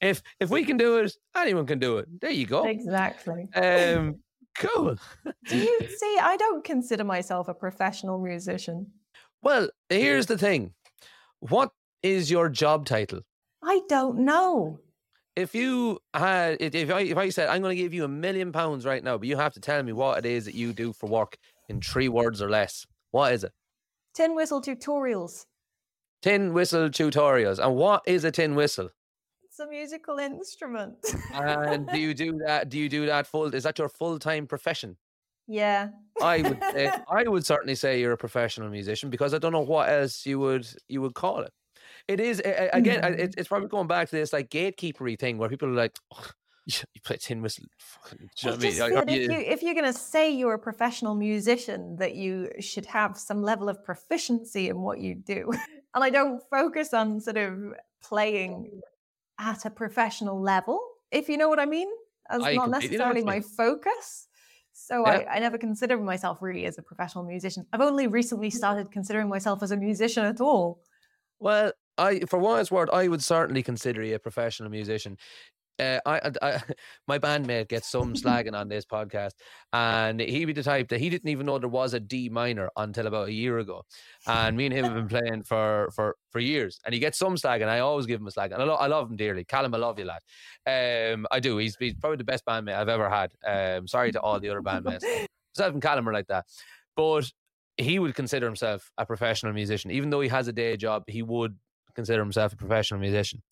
[0.00, 2.20] if if we can do it, anyone can do it.
[2.20, 2.64] There you go.
[2.64, 3.48] Exactly.
[3.54, 4.16] Um,
[4.58, 4.96] cool.
[5.48, 6.18] do you see?
[6.20, 8.86] I don't consider myself a professional musician.
[9.42, 10.72] Well, here's the thing.
[11.40, 11.70] What
[12.02, 13.20] is your job title?
[13.62, 14.80] I don't know.
[15.36, 18.52] If you had, if I, if I said I'm going to give you a million
[18.52, 20.92] pounds right now, but you have to tell me what it is that you do
[20.94, 21.36] for work
[21.68, 23.52] in three words or less, what is it?
[24.14, 25.44] Tin whistle tutorials.
[26.22, 27.58] Tin whistle tutorials.
[27.58, 28.88] And what is a tin whistle?
[29.44, 30.96] It's a musical instrument.
[31.34, 32.70] and do you do that?
[32.70, 33.54] Do you do that full?
[33.54, 34.96] Is that your full time profession?
[35.46, 35.88] Yeah.
[36.22, 39.60] I would say, I would certainly say you're a professional musician because I don't know
[39.60, 41.52] what else you would you would call it.
[42.08, 43.02] It is again.
[43.02, 43.34] Mm.
[43.36, 46.30] It's probably going back to this like gatekeepery thing where people are like, oh,
[46.66, 47.64] you play tin whistle.
[48.10, 48.78] you know I mean?
[48.78, 52.86] like, if, you, if you're going to say you're a professional musician, that you should
[52.86, 55.50] have some level of proficiency in what you do.
[55.94, 58.82] And I don't focus on sort of playing
[59.40, 60.78] at a professional level,
[61.10, 61.88] if you know what I mean.
[62.28, 64.28] That's I not necessarily my focus.
[64.74, 65.24] So yeah.
[65.30, 67.64] I, I never consider myself really as a professional musician.
[67.72, 70.82] I've only recently started considering myself as a musician at all.
[71.38, 75.16] Well, I, for what it's worth, I would certainly consider you a professional musician
[75.78, 76.62] uh, I, I,
[77.08, 79.32] my bandmate gets some slagging on this podcast,
[79.72, 82.70] and he'd be the type that he didn't even know there was a D minor
[82.76, 83.84] until about a year ago,
[84.26, 87.36] and me and him have been playing for for for years, and he gets some
[87.36, 87.68] slagging.
[87.68, 89.44] I always give him a slag, and I, lo- I love him dearly.
[89.44, 91.12] Callum, I love you, lad.
[91.14, 91.58] Um, I do.
[91.58, 93.32] He's, he's probably the best bandmate I've ever had.
[93.46, 95.02] Um, sorry to all the other bandmates.
[95.56, 96.44] Myself and Callum are like that,
[96.96, 97.30] but
[97.78, 101.04] he would consider himself a professional musician, even though he has a day job.
[101.06, 101.56] He would
[101.96, 103.42] consider himself a professional musician.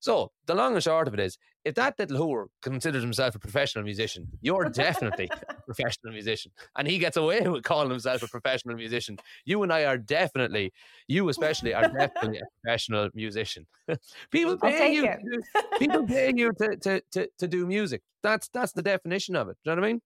[0.00, 3.38] So the long and short of it is, if that little whore considers himself a
[3.38, 8.28] professional musician, you're definitely a professional musician, and he gets away with calling himself a
[8.28, 9.18] professional musician.
[9.44, 10.72] You and I are definitely,
[11.08, 13.66] you especially, are definitely a professional musician.
[14.30, 15.42] people pay you, do,
[15.78, 18.02] people pay you to, to to to do music.
[18.22, 19.56] That's that's the definition of it.
[19.64, 20.02] Do you know what I mean?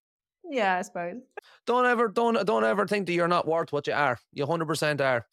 [0.51, 1.17] Yeah, I suppose.
[1.67, 4.19] Don't ever don't don't ever think that you're not worth what you are.
[4.33, 5.27] You hundred percent are.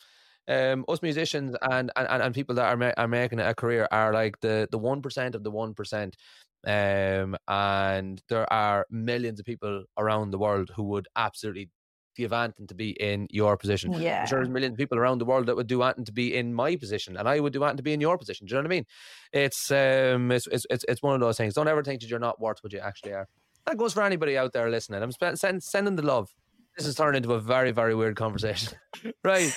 [0.50, 4.12] Um, us musicians and, and, and people that are, ma- are making a career are
[4.12, 6.18] like the the one percent of the one percent.
[6.66, 11.70] Um, and there are millions of people around the world who would absolutely
[12.18, 13.94] give anything to be in your position.
[13.94, 14.22] Yeah.
[14.22, 16.36] I'm sure there's millions of people around the world that would do anything to be
[16.36, 18.46] in my position, and I would do anything to be in your position.
[18.46, 18.86] Do you know what I mean?
[19.32, 21.54] It's um, it's it's it's, it's one of those things.
[21.54, 23.28] Don't ever think that you're not worth what you actually are.
[23.68, 25.02] That goes for anybody out there listening.
[25.04, 26.34] I'm sp- send, sending the love.
[26.76, 28.74] This has turned into a very very weird conversation,
[29.24, 29.56] right?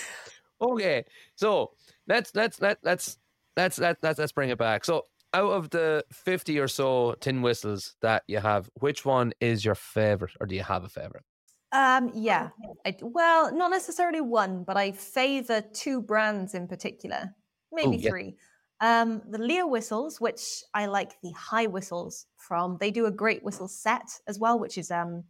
[0.62, 1.04] Okay,
[1.34, 1.72] so
[2.06, 3.18] let's let's let let's
[3.56, 4.84] let's let let's let's bring it back.
[4.84, 9.64] So out of the 50 or so tin whistles that you have, which one is
[9.64, 11.24] your favorite, or do you have a favorite?
[11.72, 12.50] Um, yeah.
[12.84, 17.34] I, well, not necessarily one, but I favor two brands in particular,
[17.72, 18.10] maybe Oh, yeah.
[18.10, 18.36] three.
[18.80, 22.76] Um, the Lear whistles, which I like the high whistles from.
[22.78, 25.24] They do a great whistle set as well, which is um,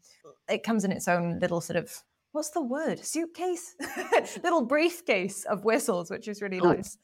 [0.48, 1.94] it comes in its own little sort of
[2.32, 3.74] what's the word suitcase,
[4.42, 6.76] little briefcase of whistles, which is really Oh.
[6.76, 6.98] nice.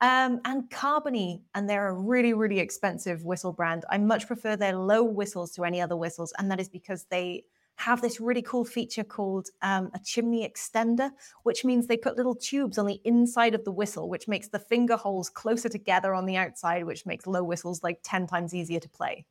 [0.00, 3.84] Um, and Carbony, and they're a really, really expensive whistle brand.
[3.90, 7.44] I much prefer their low whistles to any other whistles, and that is because they
[7.76, 11.10] have this really cool feature called um, a chimney extender,
[11.44, 14.58] which means they put little tubes on the inside of the whistle, which makes the
[14.58, 18.80] finger holes closer together on the outside, which makes low whistles like 10 times easier
[18.80, 19.26] to play,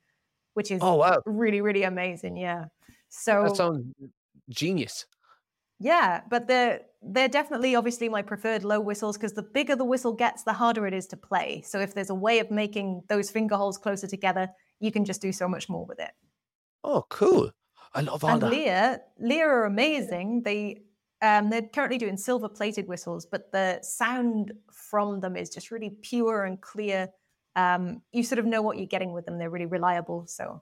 [0.56, 2.38] which is Oh wow, really, really amazing.
[2.38, 2.66] Yeah.
[3.10, 3.93] So, that sounds
[4.50, 5.06] genius.
[5.80, 10.14] Yeah, but they're, they're definitely obviously my preferred low whistles because the bigger the whistle
[10.14, 11.62] gets, the harder it is to play.
[11.66, 14.50] So, if there's a way of making those finger holes closer together,
[14.80, 16.12] you can just do so much more with it.
[16.84, 17.52] Oh, cool.
[17.94, 18.50] I love all and that.
[18.52, 20.44] Lear, Lear are amazing.
[20.44, 20.82] They
[21.22, 25.92] um, they're currently doing silver plated whistles, but the sound from them is just really
[26.02, 27.10] pure and clear.
[27.56, 29.38] Um, you sort of know what you're getting with them.
[29.40, 30.26] They're really reliable.
[30.28, 30.62] So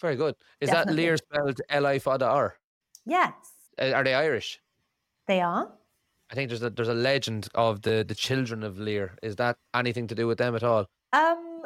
[0.00, 0.34] Very good.
[0.60, 0.94] Is Definitely.
[0.94, 2.58] that Lear spelled L I F A D R?
[3.06, 3.32] yes,
[3.78, 4.60] Are they Irish?
[5.26, 5.72] they are.
[6.30, 9.16] I think there's a there's a legend of the the children of Lir.
[9.22, 10.86] Is that anything to do with them at all?
[11.12, 11.62] Um,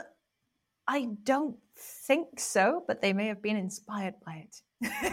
[0.86, 4.60] I don't think so, but they may have been inspired by it.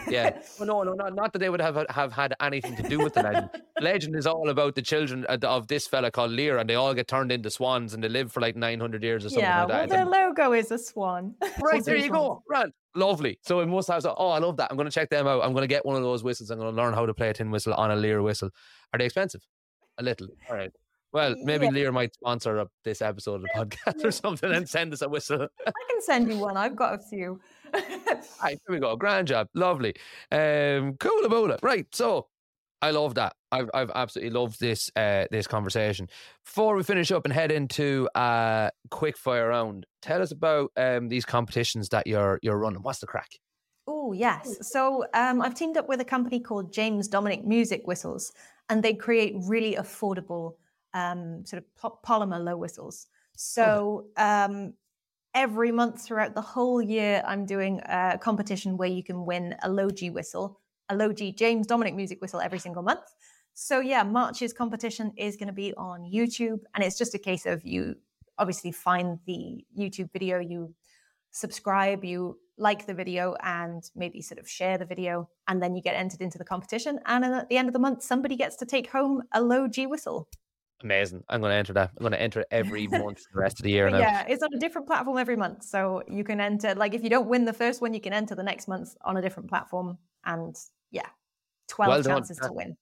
[0.09, 0.41] Yeah.
[0.59, 3.13] Well, no, no, not, not that they would have have had anything to do with
[3.13, 3.49] the legend.
[3.79, 7.07] Legend is all about the children of this fella called Lir, and they all get
[7.07, 9.87] turned into swans, and they live for like 900 years or something yeah, like well,
[9.87, 9.89] that.
[9.89, 11.35] their logo is a swan.
[11.61, 12.41] Right, there you go.
[12.49, 12.71] Right.
[12.97, 13.39] Lovely.
[13.43, 14.69] So it must have, so, oh, I love that.
[14.71, 15.43] I'm going to check them out.
[15.43, 16.49] I'm going to get one of those whistles.
[16.49, 18.49] I'm going to learn how to play a tin whistle on a Lear whistle.
[18.91, 19.41] Are they expensive?
[19.99, 20.27] A little.
[20.49, 20.71] All right.
[21.13, 21.71] Well, maybe Yeah.
[21.71, 25.09] Lear might sponsor up this episode of the podcast or something and send us a
[25.09, 25.47] whistle.
[25.67, 26.57] I can send you one.
[26.57, 27.39] I've got a few.
[27.73, 28.95] Right, there we go.
[28.95, 29.47] Grand job.
[29.53, 29.93] Lovely.
[30.31, 31.59] Um, cool about it.
[31.63, 31.85] Right.
[31.93, 32.27] So
[32.81, 33.35] I love that.
[33.51, 36.07] I've I've absolutely loved this uh this conversation.
[36.45, 41.07] Before we finish up and head into a quick fire round, tell us about um
[41.07, 42.83] these competitions that you're you're running.
[42.83, 43.39] What's the crack?
[43.89, 44.67] Oh, yes.
[44.67, 48.33] So um, I've teamed up with a company called James Dominic Music Whistles,
[48.69, 50.55] and they create really affordable
[50.93, 53.07] um, sort of po- polymer low whistles.
[53.37, 54.73] So um,
[55.33, 59.69] every month throughout the whole year, I'm doing a competition where you can win a
[59.69, 60.59] low G whistle,
[60.89, 63.05] a low G James Dominic Music Whistle every single month.
[63.53, 67.45] So yeah, March's competition is going to be on YouTube, and it's just a case
[67.45, 67.95] of you
[68.37, 70.73] obviously find the YouTube video, you
[71.31, 75.81] subscribe, you like the video, and maybe sort of share the video, and then you
[75.81, 76.99] get entered into the competition.
[77.05, 79.67] And then at the end of the month, somebody gets to take home a low
[79.67, 80.27] G whistle.
[80.83, 81.23] Amazing.
[81.27, 81.89] I'm going to enter that.
[81.97, 84.43] I'm going to enter it every month for the rest of the year yeah, it's
[84.43, 86.75] on a different platform every month, so you can enter.
[86.75, 89.17] Like if you don't win the first one, you can enter the next month on
[89.17, 90.55] a different platform, and
[91.69, 92.13] yeah, twelve Well done.
[92.17, 92.77] chances to win.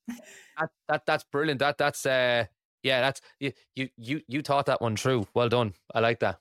[0.60, 1.60] That, that that's brilliant.
[1.60, 2.46] That that's uh
[2.84, 3.52] yeah, that's you
[3.98, 5.28] you you taught that one true.
[5.34, 5.74] Well done.
[5.94, 6.40] I like that.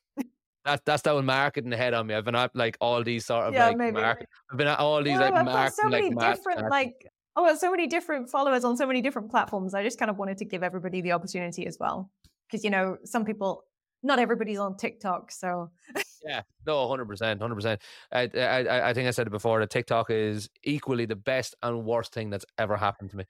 [0.64, 2.14] That that's that one marketing ahead on me.
[2.14, 4.00] I've been at like all these sort of Yeah, like maybe.
[4.00, 4.28] market.
[4.50, 6.92] I've been at all these No, like I've marketing so many like different marketing.
[6.96, 9.74] like oh, so many different followers on so many different platforms.
[9.74, 12.10] I just kind of wanted to give everybody the opportunity as well,
[12.48, 13.64] because you know some people,
[14.02, 15.70] not everybody's on TikTok, so
[16.24, 17.82] Yeah, no, hundred percent, hundred percent.
[18.10, 19.60] I I I think I said it before.
[19.60, 23.24] That TikTok is equally the best and worst thing that's ever happened to me.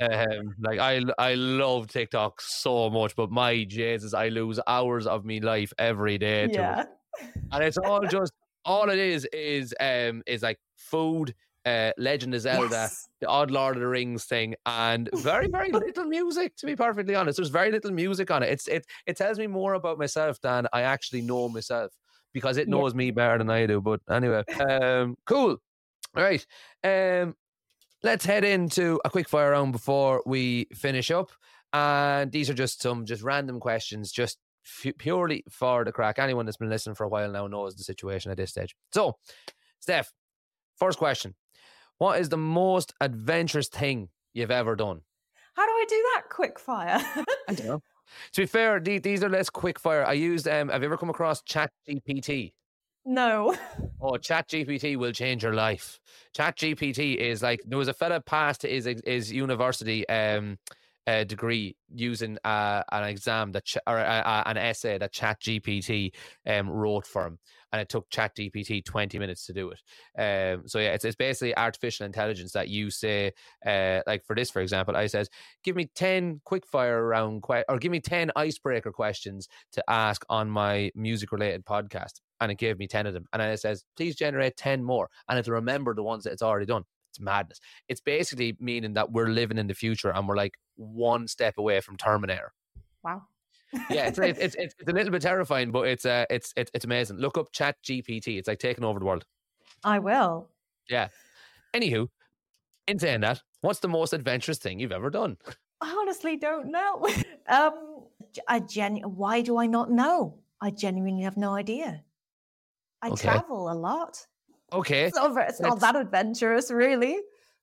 [0.00, 5.24] Um, like I I love TikTok so much, but my Jesus, I lose hours of
[5.24, 6.78] my life every day to it.
[6.78, 6.84] yeah,
[7.52, 8.32] and it's all just
[8.64, 11.34] all it is is um is like food,
[11.66, 13.08] uh, Legend of Zelda, Yes.
[13.20, 16.56] the odd Lord of the Rings thing, and very very little music.
[16.56, 18.50] To be perfectly honest, there's very little music on it.
[18.50, 21.92] It's it it tells me more about myself than I actually know myself
[22.32, 22.72] because it Yeah.
[22.76, 23.80] knows me better than I do.
[23.80, 25.58] But anyway, um, cool.
[26.16, 26.44] All right,
[26.84, 27.36] um,
[28.02, 31.30] let's head into a quick fire round before we finish up.
[31.72, 34.38] And these are just some just random questions, just
[34.84, 36.18] f- purely for the crack.
[36.18, 38.74] Anyone that's been listening for a while now knows the situation at this stage.
[38.92, 39.18] So,
[39.78, 40.12] Steph,
[40.76, 41.36] first question:
[41.98, 45.02] What is the most adventurous thing you've ever done?
[45.54, 47.00] How do I do that quick fire?
[47.48, 47.82] I don't know.
[48.32, 50.04] To be fair, the- these are less quick fire.
[50.04, 50.48] I used.
[50.48, 52.52] Um, have you ever come across Chat GPT?
[53.04, 53.56] no.
[54.02, 56.00] Oh, Chat GPT will change your life.
[56.34, 60.58] Chat GPT is like there was a fella passed his his university um
[61.06, 65.40] uh, degree using uh, an exam that ch- or uh, uh, an essay that Chat
[65.40, 66.12] GPT
[66.46, 67.38] um wrote for him,
[67.72, 69.80] and it took Chat GPT twenty minutes to do it.
[70.18, 73.32] Um, so yeah, it's it's basically artificial intelligence that you say
[73.66, 75.28] uh like for this, for example, I says
[75.64, 80.24] give me ten quick fire round que- or give me ten icebreaker questions to ask
[80.28, 83.26] on my music related podcast and it gave me 10 of them.
[83.32, 85.08] And it says, please generate 10 more.
[85.28, 86.84] And it'll remember the ones that it's already done.
[87.10, 87.60] It's madness.
[87.88, 91.80] It's basically meaning that we're living in the future and we're like one step away
[91.80, 92.52] from Terminator.
[93.02, 93.22] Wow.
[93.90, 96.70] Yeah, it's it's, it's, it's, it's a little bit terrifying, but it's uh it's it's,
[96.74, 97.18] it's amazing.
[97.18, 98.38] Look up Chat GPT.
[98.38, 99.24] It's like taking over the world.
[99.84, 100.48] I will.
[100.88, 101.08] Yeah.
[101.74, 102.08] Anywho,
[102.88, 105.36] in saying that, what's the most adventurous thing you've ever done?
[105.80, 107.06] I honestly don't know.
[107.48, 108.04] um,
[108.48, 110.40] I genu- Why do I not know?
[110.60, 112.02] I genuinely have no idea.
[113.02, 113.28] I Okay.
[113.28, 114.26] travel a lot.
[114.72, 117.16] Okay, It's not, it's not that adventurous, really.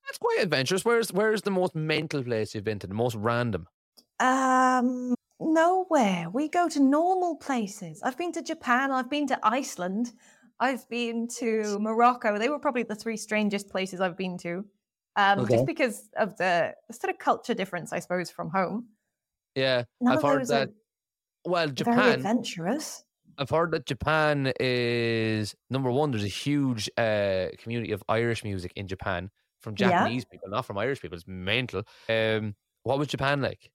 [0.05, 0.83] that's quite adventurous.
[0.83, 2.87] Where's where's the most mental place you've been to?
[2.87, 3.67] The most random?
[4.19, 6.29] Um, nowhere.
[6.29, 8.01] We go to normal places.
[8.03, 8.91] I've been to Japan.
[8.91, 10.13] I've been to Iceland.
[10.59, 12.37] I've been to Morocco.
[12.39, 14.65] They were probably the three strangest places I've been to.
[15.15, 15.47] Um, Okay.
[15.49, 18.89] just because of the sort of culture difference, I suppose, from home.
[19.55, 20.69] Yeah, None I've heard that.
[21.45, 22.11] Well, very Japan.
[22.11, 23.03] adventurous.
[23.37, 26.11] I've heard that Japan is number one.
[26.11, 29.29] There's a huge uh, community of Irish music in Japan
[29.59, 30.09] from Yeah.
[30.09, 31.15] Japanese people, not from Irish people.
[31.17, 31.83] It's mental.
[32.09, 33.69] Um, what was Japan like?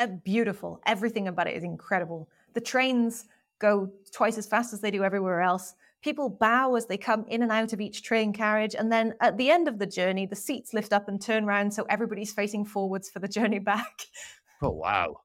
[0.00, 0.80] Uh, beautiful.
[0.86, 2.28] Everything about it is incredible.
[2.54, 3.26] The trains
[3.58, 5.74] go twice as fast as they do everywhere else.
[6.02, 8.74] People bow as they come in and out of each train carriage.
[8.74, 11.72] And then at the end of the journey, the seats lift up and turn around
[11.74, 14.06] so everybody's facing forwards for the journey back.
[14.62, 15.16] Oh wow!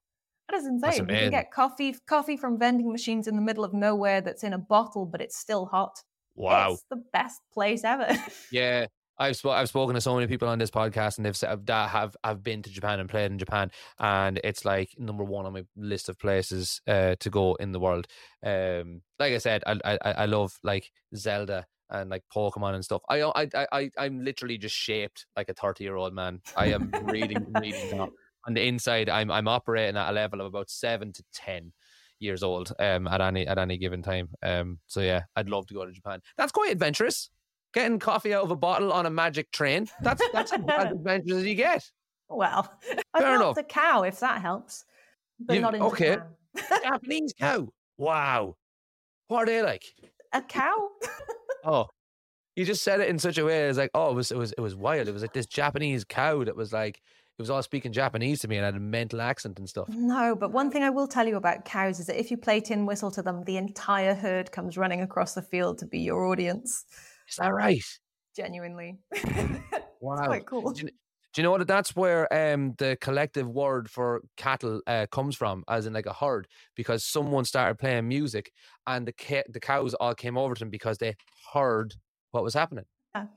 [0.49, 1.07] That is insane.
[1.09, 4.51] You can get coffee coffee from vending machines in the middle of nowhere that's in
[4.51, 6.03] a bottle, but it's still hot.
[6.35, 6.73] Wow!
[6.73, 8.13] It's the best place ever.
[8.51, 11.65] Yeah, I've sp- I've spoken to so many people on this podcast, and they've said
[11.67, 15.45] that have have been to Japan and played in Japan, and it's like number one
[15.45, 18.07] on my list of places uh, to go in the world.
[18.43, 23.01] Um, like I said, I I, I love like Zelda and like Pokemon and stuff.
[23.09, 26.41] I I I I'm literally just shaped like a thirty year old man.
[26.55, 28.09] I am really really not.
[28.47, 31.71] On the inside, I'm I'm operating at a level of about seven to ten
[32.19, 34.29] years old um at any at any given time.
[34.43, 36.21] Um, so yeah, I'd love to go to Japan.
[36.37, 37.29] That's quite adventurous
[37.75, 39.87] getting coffee out of a bottle on a magic train.
[40.01, 40.59] That's that's as
[40.91, 41.83] adventurous as you get.
[42.27, 42.73] well,
[43.13, 43.57] I've Fair enough.
[43.57, 44.83] a cow if that helps,
[45.39, 46.17] but You- not in okay.
[46.55, 46.81] Japan.
[46.83, 47.67] Japanese cow.
[47.97, 48.55] Wow.
[49.27, 49.83] What are they like?
[50.33, 50.89] a cow?
[51.63, 51.87] Oh,
[52.55, 54.51] you just said it in such a way as like, oh, it was it was
[54.53, 55.07] it was wild.
[55.07, 56.97] It was like this Japanese cow that was like
[57.37, 59.89] it was all speaking Japanese to me and had a mental accent and stuff.
[59.89, 62.61] No, but one thing I will tell you about cows is that if you play
[62.61, 66.25] tin whistle to them, the entire herd comes running across the field to be your
[66.27, 66.85] audience.
[67.29, 67.83] Is that right?
[68.35, 68.99] Genuinely.
[70.01, 70.17] Wow.
[70.17, 70.71] It's quite cool.
[70.71, 70.89] Do you,
[71.33, 75.63] do you know that that's where um the collective word for cattle uh, comes from,
[75.67, 78.51] as in like a herd, because someone started playing music
[78.85, 81.15] and the ca- the cows all came over to them because they
[81.53, 81.95] heard
[82.31, 82.85] what was happening.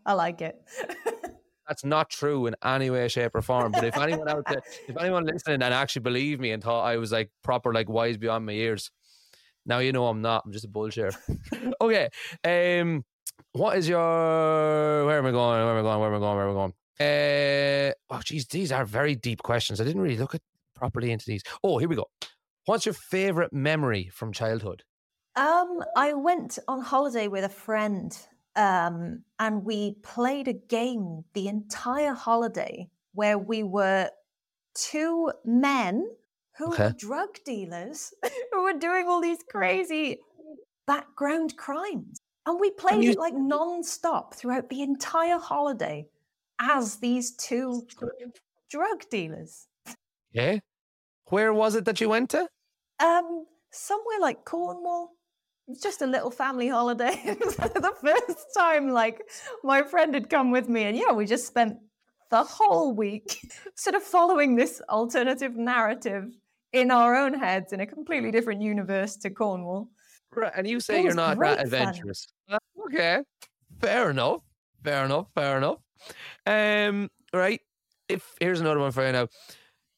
[0.05, 0.61] I like it.
[1.69, 3.73] That's not true in any way, shape, or form.
[3.73, 6.97] But if anyone out there, if anyone listening and actually believed me and thought I
[6.97, 8.91] was like proper like wise beyond my years,
[9.67, 10.43] now you know I'm not.
[10.45, 11.15] I'm just a bullshit.
[11.81, 12.09] okay.
[12.43, 13.05] Um,
[13.53, 15.07] what is your?
[15.07, 15.65] Where am I going?
[15.65, 16.01] Where am I going?
[16.01, 16.37] Where am I going?
[16.37, 16.75] Where am I going?
[17.01, 19.81] Uh, oh, geez, these are very deep questions.
[19.81, 20.43] I didn't really look at
[20.75, 21.43] properly into these.
[21.63, 22.07] Oh, here we go.
[22.67, 24.83] What's your favorite memory from childhood?
[25.37, 28.17] Um, I went on holiday with a friend,
[28.57, 34.11] um, and we played a game the entire holiday where we were
[34.75, 36.09] two men
[36.57, 36.85] who Okay.
[36.85, 38.13] were drug dealers
[38.53, 40.19] who were doing all these crazy
[40.87, 42.18] background crimes.
[42.49, 46.09] And we played you- it like non-stop throughout the entire holiday
[46.59, 47.87] as these two
[48.71, 49.67] drug dealers.
[50.33, 50.61] Yeah.
[51.27, 52.49] Where was it that you went to?
[53.01, 55.11] Um, somewhere like Cornwall.
[55.83, 57.21] Just a little family holiday.
[57.37, 59.21] The first time, like,
[59.63, 61.77] my friend had come with me, and yeah, we just spent
[62.31, 63.39] the whole week
[63.75, 66.35] sort of following this alternative narrative
[66.73, 69.91] in our own heads in a completely different universe to Cornwall.
[70.35, 72.27] Right, and you say you're not that adventurous.
[72.49, 73.23] Uh, Okay,
[73.81, 74.41] fair enough.
[74.83, 75.27] Fair enough.
[75.35, 75.79] Fair enough.
[76.47, 77.61] Um, right.
[78.09, 79.29] If here's another one for you now.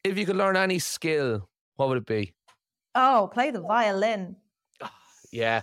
[0.03, 2.35] If you could learn any skill, what would it be?
[2.95, 4.37] Oh, play the violin.
[5.31, 5.63] Yeah,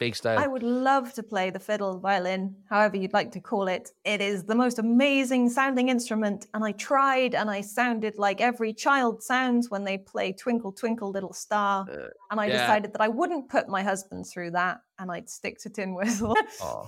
[0.00, 0.38] Big style.
[0.38, 3.90] I would love to play the fiddle, violin, however you'd like to call it.
[4.06, 8.72] It is the most amazing sounding instrument, and I tried and I sounded like every
[8.72, 11.86] child sounds when they play Twinkle Twinkle Little Star.
[11.86, 12.62] Uh, and I yeah.
[12.62, 16.34] decided that I wouldn't put my husband through that and I'd stick to tin whistle.
[16.62, 16.86] Oh,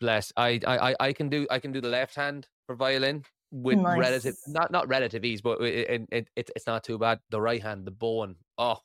[0.00, 0.32] bless.
[0.36, 4.36] I, I, I- can do I can do the left hand for violin with relative
[4.46, 7.18] not not relative ease, but it, it, it, it- it's not too bad.
[7.30, 8.36] The right hand, the bowing.
[8.56, 8.78] Oh,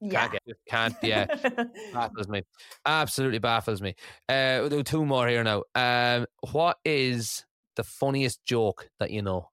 [0.00, 0.20] yeah.
[0.20, 0.94] can't get just can't.
[1.02, 1.26] Yeah,
[1.92, 2.42] baffles me.
[2.86, 3.94] Absolutely baffles me.
[4.28, 5.62] Uh, we'll do two more here now.
[5.74, 7.44] Um, what is
[7.76, 9.48] the funniest joke that you know?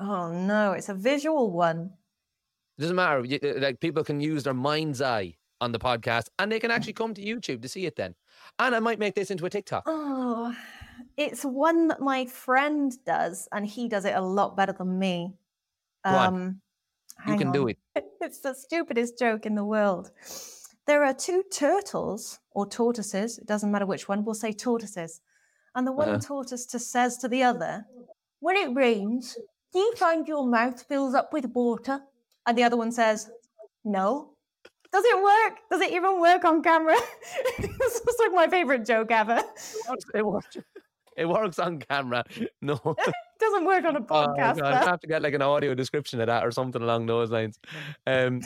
[0.00, 1.90] oh no, it's a visual one.
[2.78, 3.24] It doesn't matter.
[3.24, 6.92] you- Like people can use their mind's eye on the podcast, and they can actually
[6.92, 7.96] come to YouTube to see it.
[7.96, 8.14] Then,
[8.60, 9.82] and I might make this into a TikTok.
[9.86, 10.54] Oh,
[11.16, 15.34] it's one that my friend does, and he does it a lot better than me.
[16.04, 16.60] Go on.
[17.26, 17.78] You hang can do it.
[18.20, 20.10] It's the stupidest joke in the world.
[20.86, 25.20] There are two turtles or tortoises, it doesn't matter which one, we'll say tortoises.
[25.74, 26.18] And the one Uh-huh.
[26.20, 27.86] tortoise to says to the other,
[28.40, 29.36] When it rains,
[29.72, 32.00] do you find your mouth fills up with water?
[32.46, 33.30] And the other one says,
[33.84, 34.34] No.
[34.92, 35.58] Does it work?
[35.70, 36.96] Does it even work on camera?
[37.58, 39.42] this was like my favorite joke ever.
[40.14, 40.56] It works.
[41.16, 42.24] It works on camera.
[42.62, 42.80] No.
[43.38, 44.58] Doesn't work on a Oh, podcast.
[44.60, 47.30] God, I have to get like an audio description of that or something along those
[47.30, 47.58] lines.
[48.06, 48.40] Um,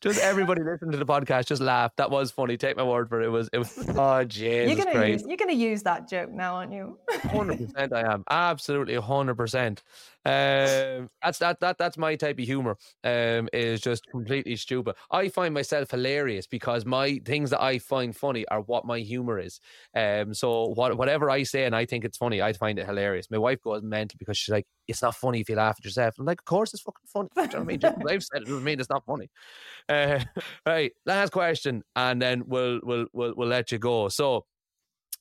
[0.00, 1.46] just everybody listen to the podcast.
[1.46, 1.94] Just laugh.
[1.96, 2.56] That was funny.
[2.56, 3.26] Take my word for it.
[3.26, 3.48] It was.
[3.52, 3.76] It was.
[3.98, 5.10] Oh Jesus you're gonna Christ!
[5.12, 6.98] use you're gonna use that joke now, aren't you?
[7.22, 7.92] Hundred percent.
[7.92, 9.82] I am absolutely hundred percent.
[10.24, 12.76] Um, that's that that that's my type of humor.
[13.04, 14.96] Um, is just completely stupid.
[15.10, 19.38] I find myself hilarious because my things that I find funny are what my humor
[19.38, 19.60] is.
[19.94, 23.30] Um, so what whatever I say and I think it's funny, I find it hilarious.
[23.30, 26.16] My wife goes mental because she's like, "It's not funny if you laugh at yourself."
[26.18, 27.80] I'm like, "Of course it's fucking funny." You know what I mean?
[27.80, 29.30] Just I've said it doesn't mean it's not funny.
[29.88, 30.20] Uh,
[30.66, 34.08] right, last question, and then we'll we'll we'll we'll let you go.
[34.08, 34.44] So,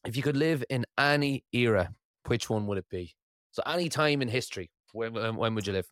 [0.05, 1.93] if you could live in any era,
[2.25, 3.15] which one would it be?
[3.51, 5.87] So, any time in history, when when, when would you live?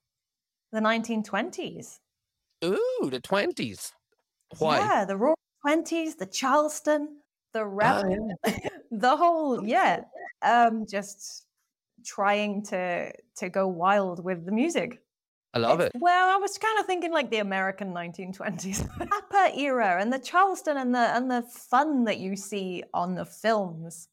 [0.71, 1.99] The 1920s.
[2.63, 3.93] Ooh, the twenties.
[4.59, 4.79] Why?
[4.79, 7.17] Yeah, the Roaring Twenties, the Charleston,
[7.53, 8.29] the Rebel,
[8.91, 10.01] the whole yeah.
[10.41, 11.45] Um, just
[12.05, 15.01] trying to to go wild with the music.
[15.53, 15.93] I love it.
[15.95, 20.77] Well, I was kind of thinking like the American 1920s, Flapper era, and the Charleston
[20.77, 24.09] and the and the fun that you see on the films.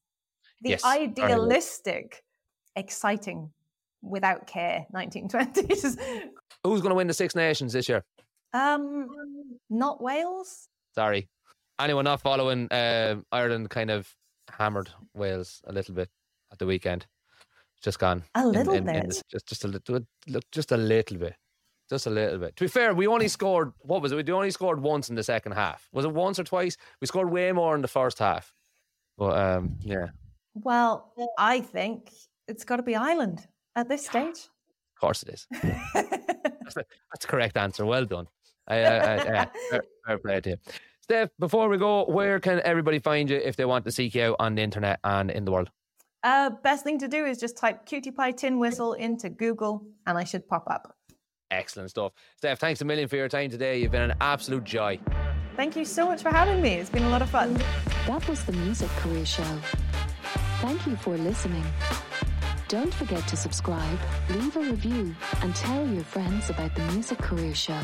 [0.60, 2.22] The Yes, idealistic,
[2.76, 3.50] exciting,
[4.02, 5.98] without care 1920s.
[6.64, 8.04] Who's going to win the Six Nations this year?
[8.52, 9.08] Um,
[9.70, 10.68] not Wales.
[10.94, 11.28] Sorry,
[11.80, 13.70] anyone not following uh, Ireland?
[13.70, 14.12] Kind of
[14.58, 16.08] hammered Wales a little bit
[16.52, 17.06] at the weekend.
[17.82, 18.22] Just gone.
[18.34, 19.08] A little in- in bit.
[19.10, 21.34] the- just just a little, look, just a little bit,
[21.90, 22.54] just a little bit.
[22.56, 23.72] To be fair, we only scored.
[23.80, 24.24] What was it?
[24.26, 25.88] We only scored once in the second half.
[25.92, 26.76] Was it once or twice?
[27.00, 28.52] We scored way more in the first half.
[29.18, 30.06] But um, yeah,
[30.54, 32.10] Well, I think
[32.48, 33.46] it's got to be Ireland
[33.76, 34.48] at this stage.
[34.94, 35.46] Of course it is.
[35.52, 37.84] That's the, that's the correct answer.
[37.84, 38.28] Well done.
[38.68, 40.56] I, I, I, yeah, fair, fair play to you.
[41.00, 44.22] Steph, before we go, where can everybody find you if they want to seek you
[44.22, 45.70] out on the internet and in the world?
[46.22, 50.16] uh, best thing to do is just type cutie pie tin whistle into Google, and
[50.16, 50.94] I should pop up.
[51.50, 52.12] Excellent stuff.
[52.36, 53.80] Steph, thanks a million for your time today.
[53.80, 54.98] You've been an absolute joy.
[55.56, 56.74] Thank you so much for having me.
[56.74, 57.60] It's been a lot of fun.
[58.06, 59.58] That was the Music Career Show.
[60.60, 61.64] Thank you for listening.
[62.72, 63.98] Don't forget to subscribe,
[64.30, 67.78] leave a review, and tell your friends about the Music Career Show.